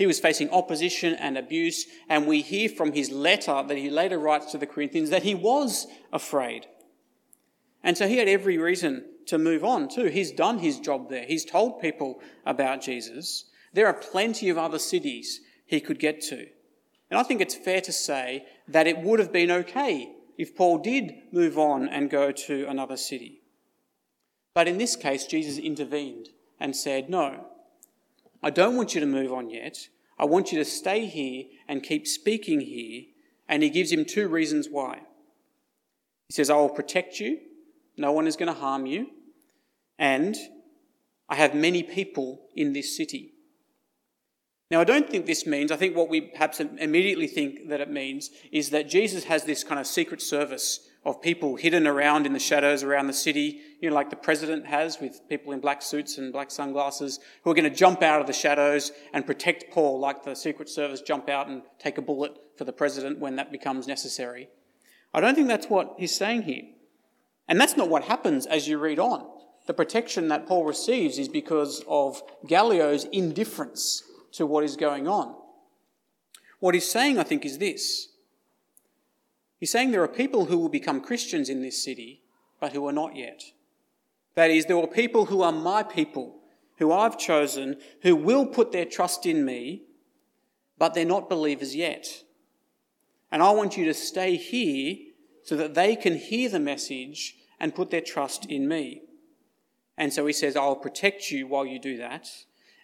He 0.00 0.06
was 0.06 0.18
facing 0.18 0.48
opposition 0.48 1.12
and 1.12 1.36
abuse, 1.36 1.84
and 2.08 2.26
we 2.26 2.40
hear 2.40 2.70
from 2.70 2.92
his 2.92 3.10
letter 3.10 3.62
that 3.68 3.76
he 3.76 3.90
later 3.90 4.18
writes 4.18 4.50
to 4.52 4.56
the 4.56 4.66
Corinthians 4.66 5.10
that 5.10 5.24
he 5.24 5.34
was 5.34 5.86
afraid. 6.10 6.64
And 7.84 7.98
so 7.98 8.08
he 8.08 8.16
had 8.16 8.26
every 8.26 8.56
reason 8.56 9.04
to 9.26 9.36
move 9.36 9.62
on 9.62 9.90
too. 9.90 10.06
He's 10.06 10.32
done 10.32 10.60
his 10.60 10.80
job 10.80 11.10
there. 11.10 11.26
He's 11.26 11.44
told 11.44 11.82
people 11.82 12.22
about 12.46 12.80
Jesus. 12.80 13.44
There 13.74 13.86
are 13.86 13.92
plenty 13.92 14.48
of 14.48 14.56
other 14.56 14.78
cities 14.78 15.42
he 15.66 15.82
could 15.82 15.98
get 15.98 16.22
to. 16.22 16.46
And 17.10 17.20
I 17.20 17.22
think 17.22 17.42
it's 17.42 17.54
fair 17.54 17.82
to 17.82 17.92
say 17.92 18.46
that 18.68 18.86
it 18.86 19.00
would 19.00 19.18
have 19.18 19.34
been 19.34 19.50
okay 19.50 20.10
if 20.38 20.56
Paul 20.56 20.78
did 20.78 21.12
move 21.30 21.58
on 21.58 21.86
and 21.86 22.08
go 22.08 22.32
to 22.32 22.64
another 22.70 22.96
city. 22.96 23.42
But 24.54 24.66
in 24.66 24.78
this 24.78 24.96
case, 24.96 25.26
Jesus 25.26 25.58
intervened 25.58 26.30
and 26.58 26.74
said, 26.74 27.10
No, 27.10 27.48
I 28.42 28.50
don't 28.50 28.76
want 28.76 28.94
you 28.94 29.00
to 29.00 29.06
move 29.06 29.32
on 29.32 29.50
yet. 29.50 29.88
I 30.18 30.24
want 30.24 30.52
you 30.52 30.58
to 30.58 30.64
stay 30.64 31.06
here 31.06 31.44
and 31.68 31.82
keep 31.82 32.06
speaking 32.06 32.60
here. 32.60 33.04
And 33.48 33.62
he 33.62 33.70
gives 33.70 33.90
him 33.90 34.04
two 34.04 34.28
reasons 34.28 34.68
why. 34.70 35.00
He 36.28 36.34
says, 36.34 36.50
I 36.50 36.56
will 36.56 36.68
protect 36.68 37.20
you. 37.20 37.38
No 37.96 38.12
one 38.12 38.26
is 38.26 38.36
going 38.36 38.52
to 38.52 38.58
harm 38.58 38.86
you. 38.86 39.08
And 39.98 40.36
I 41.28 41.36
have 41.36 41.54
many 41.54 41.82
people 41.82 42.48
in 42.54 42.72
this 42.72 42.96
city. 42.96 43.34
Now, 44.70 44.80
I 44.80 44.84
don't 44.84 45.10
think 45.10 45.26
this 45.26 45.46
means, 45.46 45.72
I 45.72 45.76
think 45.76 45.96
what 45.96 46.08
we 46.08 46.20
perhaps 46.20 46.60
immediately 46.60 47.26
think 47.26 47.68
that 47.68 47.80
it 47.80 47.90
means 47.90 48.30
is 48.52 48.70
that 48.70 48.88
Jesus 48.88 49.24
has 49.24 49.44
this 49.44 49.64
kind 49.64 49.80
of 49.80 49.86
secret 49.86 50.22
service 50.22 50.88
of 51.04 51.22
people 51.22 51.56
hidden 51.56 51.86
around 51.86 52.26
in 52.26 52.32
the 52.34 52.38
shadows 52.38 52.82
around 52.82 53.06
the 53.06 53.12
city, 53.12 53.60
you 53.80 53.88
know, 53.88 53.94
like 53.94 54.10
the 54.10 54.16
president 54.16 54.66
has 54.66 55.00
with 55.00 55.20
people 55.28 55.52
in 55.52 55.60
black 55.60 55.80
suits 55.80 56.18
and 56.18 56.32
black 56.32 56.50
sunglasses 56.50 57.20
who 57.42 57.50
are 57.50 57.54
going 57.54 57.70
to 57.70 57.74
jump 57.74 58.02
out 58.02 58.20
of 58.20 58.26
the 58.26 58.32
shadows 58.32 58.92
and 59.14 59.26
protect 59.26 59.72
Paul, 59.72 59.98
like 59.98 60.24
the 60.24 60.34
Secret 60.34 60.68
Service 60.68 61.00
jump 61.00 61.28
out 61.28 61.48
and 61.48 61.62
take 61.78 61.96
a 61.96 62.02
bullet 62.02 62.36
for 62.56 62.64
the 62.64 62.72
president 62.72 63.18
when 63.18 63.36
that 63.36 63.50
becomes 63.50 63.86
necessary. 63.86 64.48
I 65.14 65.20
don't 65.20 65.34
think 65.34 65.48
that's 65.48 65.70
what 65.70 65.94
he's 65.98 66.14
saying 66.14 66.42
here. 66.42 66.64
And 67.48 67.58
that's 67.58 67.76
not 67.76 67.88
what 67.88 68.04
happens 68.04 68.46
as 68.46 68.68
you 68.68 68.78
read 68.78 68.98
on. 68.98 69.26
The 69.66 69.74
protection 69.74 70.28
that 70.28 70.46
Paul 70.46 70.64
receives 70.64 71.18
is 71.18 71.28
because 71.28 71.82
of 71.88 72.22
Gallio's 72.46 73.04
indifference 73.04 74.04
to 74.32 74.46
what 74.46 74.64
is 74.64 74.76
going 74.76 75.08
on. 75.08 75.34
What 76.60 76.74
he's 76.74 76.90
saying, 76.90 77.18
I 77.18 77.22
think, 77.22 77.44
is 77.44 77.58
this 77.58 78.09
He's 79.60 79.70
saying 79.70 79.90
there 79.90 80.02
are 80.02 80.08
people 80.08 80.46
who 80.46 80.58
will 80.58 80.70
become 80.70 81.02
Christians 81.02 81.50
in 81.50 81.60
this 81.60 81.84
city, 81.84 82.22
but 82.58 82.72
who 82.72 82.88
are 82.88 82.92
not 82.92 83.14
yet. 83.14 83.44
That 84.34 84.50
is, 84.50 84.64
there 84.64 84.78
are 84.78 84.86
people 84.86 85.26
who 85.26 85.42
are 85.42 85.52
my 85.52 85.82
people, 85.82 86.40
who 86.78 86.90
I've 86.90 87.18
chosen, 87.18 87.76
who 88.02 88.16
will 88.16 88.46
put 88.46 88.72
their 88.72 88.86
trust 88.86 89.26
in 89.26 89.44
me, 89.44 89.82
but 90.78 90.94
they're 90.94 91.04
not 91.04 91.28
believers 91.28 91.76
yet. 91.76 92.24
And 93.30 93.42
I 93.42 93.50
want 93.50 93.76
you 93.76 93.84
to 93.84 93.94
stay 93.94 94.36
here 94.36 94.96
so 95.42 95.56
that 95.56 95.74
they 95.74 95.94
can 95.94 96.16
hear 96.16 96.48
the 96.48 96.58
message 96.58 97.36
and 97.58 97.74
put 97.74 97.90
their 97.90 98.00
trust 98.00 98.46
in 98.46 98.66
me. 98.66 99.02
And 99.98 100.10
so 100.10 100.26
he 100.26 100.32
says, 100.32 100.56
I'll 100.56 100.74
protect 100.74 101.30
you 101.30 101.46
while 101.46 101.66
you 101.66 101.78
do 101.78 101.98
that, 101.98 102.30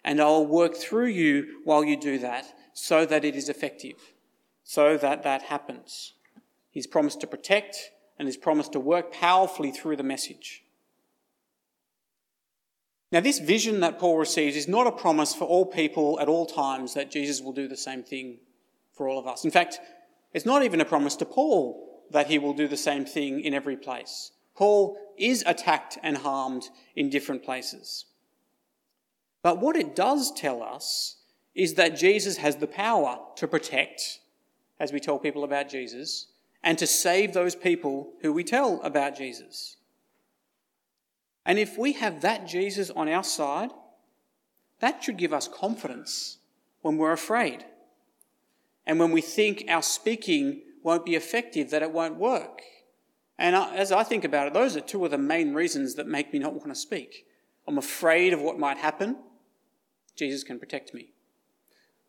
and 0.03 0.21
I'll 0.21 0.45
work 0.45 0.75
through 0.75 1.07
you 1.07 1.61
while 1.63 1.83
you 1.83 1.97
do 1.97 2.19
that 2.19 2.53
so 2.73 3.03
that 3.07 3.25
it 3.25 3.35
is 3.35 3.49
effective, 3.49 4.13
so 4.63 4.95
that 4.97 5.23
that 5.23 5.41
happens. 5.43 6.13
He's 6.77 6.85
promised 6.85 7.21
to 7.21 7.25
protect 7.25 7.89
and 8.19 8.27
he's 8.27 8.37
promised 8.37 8.73
to 8.73 8.79
work 8.79 9.11
powerfully 9.11 9.71
through 9.71 9.95
the 9.95 10.03
message. 10.03 10.61
Now, 13.11 13.19
this 13.19 13.39
vision 13.39 13.79
that 13.79 13.97
Paul 13.97 14.19
receives 14.19 14.55
is 14.55 14.67
not 14.67 14.85
a 14.85 14.91
promise 14.91 15.33
for 15.33 15.45
all 15.45 15.65
people 15.65 16.19
at 16.19 16.27
all 16.27 16.45
times 16.45 16.93
that 16.93 17.09
Jesus 17.09 17.41
will 17.41 17.51
do 17.51 17.67
the 17.67 17.75
same 17.75 18.03
thing 18.03 18.37
for 18.93 19.09
all 19.09 19.17
of 19.17 19.25
us. 19.25 19.43
In 19.43 19.49
fact, 19.49 19.79
it's 20.33 20.45
not 20.45 20.61
even 20.61 20.79
a 20.79 20.85
promise 20.85 21.15
to 21.15 21.25
Paul 21.25 22.03
that 22.11 22.27
he 22.27 22.37
will 22.37 22.53
do 22.53 22.67
the 22.67 22.77
same 22.77 23.05
thing 23.05 23.41
in 23.41 23.55
every 23.55 23.75
place. 23.75 24.29
Paul 24.53 24.99
is 25.17 25.43
attacked 25.47 25.97
and 26.03 26.17
harmed 26.17 26.69
in 26.95 27.09
different 27.09 27.43
places. 27.43 28.05
But 29.41 29.59
what 29.59 29.75
it 29.75 29.95
does 29.95 30.31
tell 30.31 30.61
us 30.61 31.15
is 31.55 31.73
that 31.73 31.97
Jesus 31.97 32.37
has 32.37 32.57
the 32.57 32.67
power 32.67 33.17
to 33.37 33.47
protect, 33.47 34.19
as 34.79 34.93
we 34.93 34.99
tell 34.99 35.17
people 35.17 35.43
about 35.43 35.69
Jesus, 35.69 36.27
and 36.67 36.77
to 36.77 36.85
save 36.85 37.31
those 37.31 37.55
people 37.55 38.09
who 38.21 38.33
we 38.33 38.43
tell 38.43 38.81
about 38.81 39.15
Jesus. 39.15 39.77
And 41.45 41.57
if 41.57 41.77
we 41.77 41.93
have 41.93 42.19
that 42.19 42.45
Jesus 42.45 42.89
on 42.89 43.07
our 43.07 43.23
side, 43.23 43.69
that 44.81 45.01
should 45.01 45.15
give 45.15 45.31
us 45.31 45.47
confidence 45.47 46.39
when 46.81 46.97
we're 46.97 47.13
afraid. 47.13 47.63
And 48.85 48.99
when 48.99 49.13
we 49.13 49.21
think 49.21 49.63
our 49.69 49.81
speaking 49.81 50.61
won't 50.83 51.05
be 51.05 51.15
effective, 51.15 51.69
that 51.69 51.83
it 51.83 51.93
won't 51.93 52.17
work. 52.17 52.63
And 53.39 53.55
as 53.55 53.93
I 53.93 54.03
think 54.03 54.25
about 54.25 54.47
it, 54.47 54.53
those 54.53 54.75
are 54.75 54.81
two 54.81 55.05
of 55.05 55.11
the 55.11 55.17
main 55.17 55.53
reasons 55.53 55.95
that 55.95 56.05
make 56.05 56.33
me 56.33 56.39
not 56.39 56.55
want 56.55 56.67
to 56.67 56.75
speak. 56.75 57.27
I'm 57.65 57.77
afraid 57.77 58.33
of 58.33 58.41
what 58.41 58.59
might 58.59 58.77
happen. 58.77 59.15
Jesus 60.17 60.43
can 60.43 60.59
protect 60.59 60.93
me. 60.93 61.13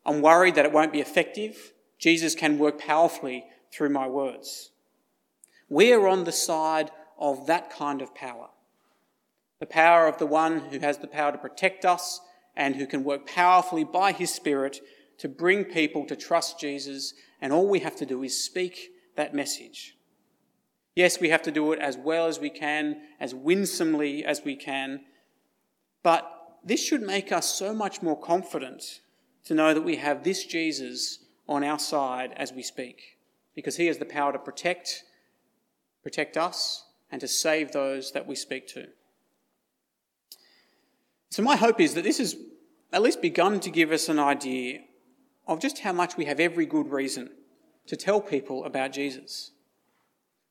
I'm 0.05 0.21
worried 0.21 0.57
that 0.57 0.67
it 0.67 0.73
won't 0.73 0.93
be 0.93 1.01
effective. 1.01 1.75
Jesus 2.01 2.35
can 2.35 2.59
work 2.59 2.81
powerfully 2.81 3.45
through 3.73 3.91
my 3.91 4.07
words. 4.07 4.71
We're 5.69 6.07
on 6.07 6.25
the 6.25 6.33
side 6.33 6.91
of 7.19 7.47
that 7.47 7.71
kind 7.71 8.01
of 8.01 8.15
power. 8.15 8.49
The 9.61 9.67
power 9.67 10.07
of 10.07 10.19
the 10.19 10.27
one 10.27 10.61
who 10.61 10.79
has 10.79 10.99
the 10.99 11.07
power 11.07 11.33
to 11.33 11.39
protect 11.39 11.85
us 11.85 12.21
and 12.57 12.77
who 12.77 12.87
can 12.87 13.05
work 13.05 13.27
powerfully 13.27 13.85
by 13.85 14.13
his 14.13 14.33
Spirit 14.33 14.81
to 15.19 15.29
bring 15.29 15.65
people 15.65 16.07
to 16.07 16.17
trust 16.17 16.61
Jesus, 16.61 17.13
and 17.41 17.53
all 17.53 17.69
we 17.69 17.81
have 17.81 17.97
to 17.97 18.07
do 18.07 18.23
is 18.23 18.43
speak 18.43 18.91
that 19.17 19.35
message. 19.35 19.97
Yes, 20.95 21.21
we 21.21 21.29
have 21.29 21.43
to 21.43 21.51
do 21.51 21.73
it 21.73 21.81
as 21.81 21.97
well 21.97 22.27
as 22.27 22.39
we 22.39 22.51
can, 22.51 23.03
as 23.21 23.35
winsomely 23.35 24.25
as 24.25 24.45
we 24.45 24.57
can, 24.57 25.01
but 26.03 26.31
this 26.65 26.85
should 26.85 27.03
make 27.03 27.33
us 27.33 27.53
so 27.53 27.73
much 27.75 28.03
more 28.03 28.19
confident 28.19 29.01
to 29.45 29.55
know 29.55 29.75
that 29.75 29.83
we 29.83 29.97
have 29.97 30.25
this 30.25 30.45
Jesus 30.45 31.19
on 31.49 31.65
our 31.65 31.79
side 31.79 32.33
as 32.37 32.53
we 32.53 32.63
speak 32.63 33.18
because 33.59 33.77
he 33.77 33.87
has 33.87 33.99
the 33.99 34.05
power 34.05 34.33
to 34.33 34.39
protect, 34.39 35.03
protect 36.05 36.37
us, 36.37 36.85
and 37.11 37.21
to 37.21 37.27
save 37.27 37.73
those 37.73 38.13
that 38.13 38.25
we 38.25 38.37
speak 38.37 38.69
to. 38.69 38.87
So, 41.31 41.43
my 41.43 41.57
hope 41.57 41.81
is 41.81 41.95
that 41.95 42.05
this 42.05 42.19
has 42.19 42.37
at 42.93 43.03
least 43.03 43.21
begun 43.21 43.59
to 43.59 43.69
give 43.69 43.91
us 43.91 44.09
an 44.09 44.21
idea 44.21 44.83
of 45.49 45.59
just 45.61 45.81
how 45.81 45.93
much 45.93 46.17
we 46.17 46.27
have 46.27 46.39
every 46.39 46.67
good 46.67 46.93
reason 46.93 47.31
to 47.89 47.97
tell 47.97 48.21
people 48.21 48.65
about 48.65 48.93
Jesus. 48.93 49.51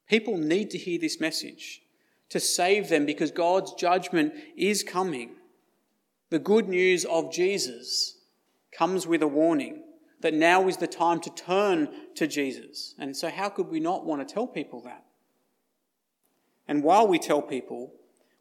People 0.09 0.37
need 0.37 0.69
to 0.71 0.77
hear 0.77 0.99
this 0.99 1.21
message 1.21 1.83
to 2.27 2.41
save 2.41 2.89
them 2.89 3.05
because 3.05 3.31
God's 3.31 3.73
judgment 3.75 4.33
is 4.57 4.83
coming. 4.83 5.29
The 6.29 6.39
good 6.39 6.67
news 6.67 7.05
of 7.05 7.31
Jesus 7.31 8.17
comes 8.77 9.07
with 9.07 9.21
a 9.21 9.27
warning 9.27 9.83
that 10.21 10.33
now 10.33 10.67
is 10.67 10.77
the 10.77 10.87
time 10.87 11.19
to 11.21 11.29
turn 11.29 11.89
to 12.15 12.27
Jesus. 12.27 12.95
And 12.97 13.15
so, 13.15 13.29
how 13.29 13.49
could 13.49 13.67
we 13.67 13.79
not 13.79 14.05
want 14.05 14.27
to 14.27 14.33
tell 14.33 14.47
people 14.47 14.81
that? 14.81 15.03
And 16.67 16.83
while 16.83 17.07
we 17.07 17.19
tell 17.19 17.41
people, 17.41 17.93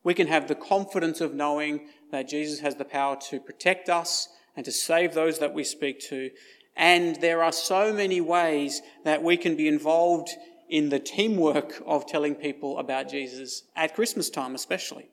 we 0.03 0.15
can 0.15 0.27
have 0.27 0.49
the 0.49 0.55
confidence 0.55 1.21
of 1.21 1.35
knowing 1.35 1.89
that 2.11 2.29
Jesus 2.29 2.61
has 2.61 2.77
the 2.77 2.85
power 2.85 3.17
to 3.29 3.41
protect 3.41 3.89
us 3.89 4.29
and 4.57 4.65
to 4.65 4.73
save 4.73 5.15
those 5.15 5.39
that 5.39 5.53
we 5.53 5.65
speak 5.65 6.01
to. 6.09 6.31
And 6.77 7.17
there 7.17 7.43
are 7.43 7.53
so 7.53 7.93
many 7.93 8.21
ways 8.21 8.83
that 9.05 9.23
we 9.23 9.37
can 9.37 9.57
be 9.57 9.69
involved 9.69 10.31
in 10.69 10.89
the 10.89 10.99
teamwork 10.99 11.83
of 11.87 12.07
telling 12.07 12.35
people 12.35 12.79
about 12.79 13.09
Jesus 13.09 13.65
at 13.77 13.95
Christmas 13.95 14.31
time, 14.31 14.55
especially. 14.55 15.11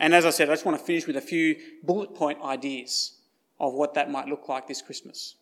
And 0.00 0.14
as 0.14 0.24
I 0.24 0.30
said, 0.30 0.48
I 0.48 0.52
just 0.52 0.64
want 0.64 0.78
to 0.78 0.84
finish 0.84 1.06
with 1.06 1.16
a 1.16 1.20
few 1.20 1.56
bullet 1.82 2.14
point 2.14 2.40
ideas 2.42 3.18
of 3.58 3.74
what 3.74 3.94
that 3.94 4.10
might 4.10 4.28
look 4.28 4.48
like 4.48 4.68
this 4.68 4.82
Christmas. 4.82 5.36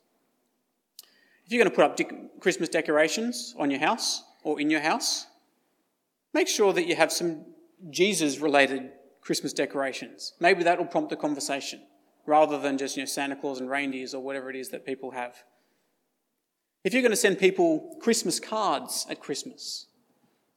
If 1.46 1.52
you're 1.52 1.62
going 1.62 1.70
to 1.70 1.76
put 1.76 1.85
up 1.85 1.96
de- 1.96 2.28
Christmas 2.40 2.68
decorations 2.68 3.54
on 3.56 3.70
your 3.70 3.78
house 3.78 4.24
or 4.42 4.61
in 4.61 4.68
your 4.68 4.80
house, 4.80 5.26
make 6.35 6.48
sure 6.48 6.72
that 6.72 6.87
you 6.87 6.96
have 6.96 7.12
some 7.12 7.44
Jesus 7.88 8.40
related 8.40 8.90
Christmas 9.20 9.52
decorations. 9.52 10.32
Maybe 10.40 10.64
that 10.64 10.76
will 10.78 10.87
prompt 10.87 11.12
a 11.12 11.16
conversation 11.16 11.82
rather 12.26 12.59
than 12.59 12.78
just 12.78 12.96
you 12.96 13.02
know, 13.02 13.06
Santa 13.06 13.37
Claus 13.37 13.61
and 13.61 13.70
reindeers 13.70 14.12
or 14.12 14.20
whatever 14.20 14.50
it 14.50 14.56
is 14.56 14.70
that 14.70 14.85
people 14.85 15.12
have. 15.12 15.37
If 16.82 16.92
you're 16.92 17.02
going 17.02 17.11
to 17.11 17.16
send 17.16 17.38
people 17.38 17.96
Christmas 18.00 18.40
cards 18.40 19.06
at 19.09 19.20
Christmas, 19.20 19.87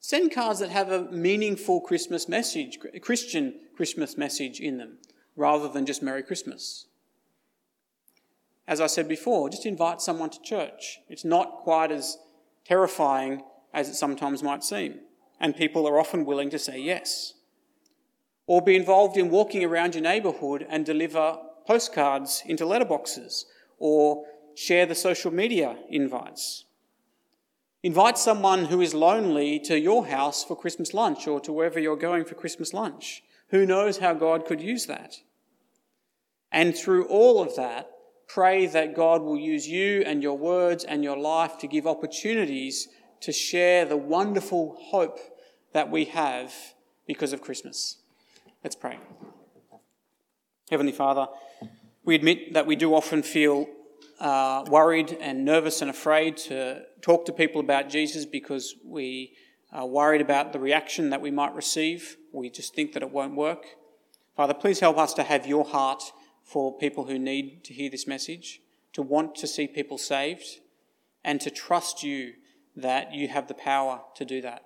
send 0.00 0.32
cards 0.32 0.58
that 0.58 0.70
have 0.70 0.90
a 0.90 1.04
meaningful 1.12 1.80
Christmas 1.80 2.28
message, 2.28 2.80
a 2.92 2.98
Christian 2.98 3.60
Christmas 3.76 4.16
message 4.16 4.58
in 4.58 4.78
them, 4.78 4.98
rather 5.36 5.68
than 5.68 5.86
just 5.86 6.02
Merry 6.02 6.24
Christmas 6.24 6.86
as 8.70 8.80
I 8.80 8.86
said 8.86 9.08
before, 9.08 9.50
just 9.50 9.66
invite 9.66 10.00
someone 10.00 10.30
to 10.30 10.40
church. 10.42 11.00
It's 11.08 11.24
not 11.24 11.58
quite 11.64 11.90
as 11.90 12.18
terrifying 12.64 13.42
as 13.74 13.88
it 13.88 13.96
sometimes 13.96 14.44
might 14.44 14.62
seem, 14.62 15.00
and 15.40 15.56
people 15.56 15.88
are 15.88 15.98
often 15.98 16.24
willing 16.24 16.50
to 16.50 16.58
say 16.58 16.80
yes. 16.80 17.34
or 18.50 18.60
be 18.60 18.74
involved 18.74 19.16
in 19.16 19.30
walking 19.30 19.64
around 19.64 19.94
your 19.94 20.02
neighbourhood 20.02 20.66
and 20.68 20.84
deliver 20.84 21.38
postcards 21.68 22.42
into 22.46 22.64
letterboxes, 22.64 23.44
or 23.78 24.24
share 24.56 24.86
the 24.86 24.94
social 24.96 25.30
media 25.30 25.76
invites. 25.88 26.64
Invite 27.84 28.18
someone 28.18 28.64
who 28.64 28.80
is 28.80 28.92
lonely 28.92 29.60
to 29.60 29.78
your 29.78 30.04
house 30.08 30.42
for 30.42 30.56
Christmas 30.56 30.92
lunch 30.92 31.28
or 31.28 31.38
to 31.38 31.52
wherever 31.52 31.78
you're 31.78 31.94
going 31.94 32.24
for 32.24 32.34
Christmas 32.34 32.74
lunch. 32.74 33.22
Who 33.50 33.64
knows 33.64 33.98
how 33.98 34.14
God 34.14 34.46
could 34.46 34.60
use 34.60 34.86
that? 34.86 35.18
And 36.50 36.76
through 36.76 37.06
all 37.06 37.40
of 37.40 37.54
that, 37.54 37.88
pray 38.34 38.66
that 38.66 38.94
God 38.94 39.22
will 39.22 39.38
use 39.38 39.66
you 39.66 40.02
and 40.06 40.22
your 40.22 40.38
words 40.38 40.84
and 40.84 41.02
your 41.02 41.16
life 41.16 41.58
to 41.58 41.66
give 41.66 41.86
opportunities 41.86 42.88
to 43.20 43.32
share 43.32 43.84
the 43.84 43.96
wonderful 43.96 44.76
hope 44.80 45.18
that 45.72 45.90
we 45.90 46.04
have 46.06 46.54
because 47.06 47.32
of 47.32 47.40
Christmas. 47.40 47.96
Let's 48.62 48.76
pray. 48.76 48.98
Heavenly 50.70 50.92
Father, 50.92 51.26
we 52.04 52.14
admit 52.14 52.54
that 52.54 52.66
we 52.66 52.76
do 52.76 52.94
often 52.94 53.22
feel 53.22 53.66
uh, 54.20 54.64
worried 54.68 55.16
and 55.20 55.44
nervous 55.44 55.80
and 55.80 55.90
afraid 55.90 56.36
to 56.36 56.82
talk 57.02 57.24
to 57.24 57.32
people 57.32 57.60
about 57.60 57.88
Jesus 57.88 58.24
because 58.24 58.76
we 58.84 59.32
are 59.72 59.86
worried 59.86 60.20
about 60.20 60.52
the 60.52 60.60
reaction 60.60 61.10
that 61.10 61.20
we 61.20 61.30
might 61.30 61.54
receive. 61.54 62.16
We 62.32 62.50
just 62.50 62.74
think 62.74 62.92
that 62.92 63.02
it 63.02 63.10
won't 63.10 63.34
work. 63.34 63.64
Father, 64.36 64.54
please 64.54 64.80
help 64.80 64.98
us 64.98 65.14
to 65.14 65.22
have 65.24 65.46
your 65.46 65.64
heart 65.64 66.02
for 66.50 66.76
people 66.76 67.04
who 67.04 67.18
need 67.18 67.62
to 67.64 67.72
hear 67.72 67.88
this 67.90 68.06
message, 68.06 68.60
to 68.92 69.02
want 69.02 69.36
to 69.36 69.46
see 69.46 69.68
people 69.68 69.98
saved, 69.98 70.60
and 71.24 71.40
to 71.40 71.50
trust 71.50 72.02
you 72.02 72.34
that 72.76 73.14
you 73.14 73.28
have 73.28 73.46
the 73.46 73.54
power 73.54 74.00
to 74.16 74.24
do 74.24 74.40
that. 74.40 74.64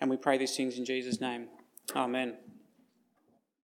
And 0.00 0.10
we 0.10 0.16
pray 0.16 0.36
these 0.36 0.56
things 0.56 0.76
in 0.76 0.84
Jesus' 0.84 1.20
name. 1.20 1.48
Amen. 1.94 2.34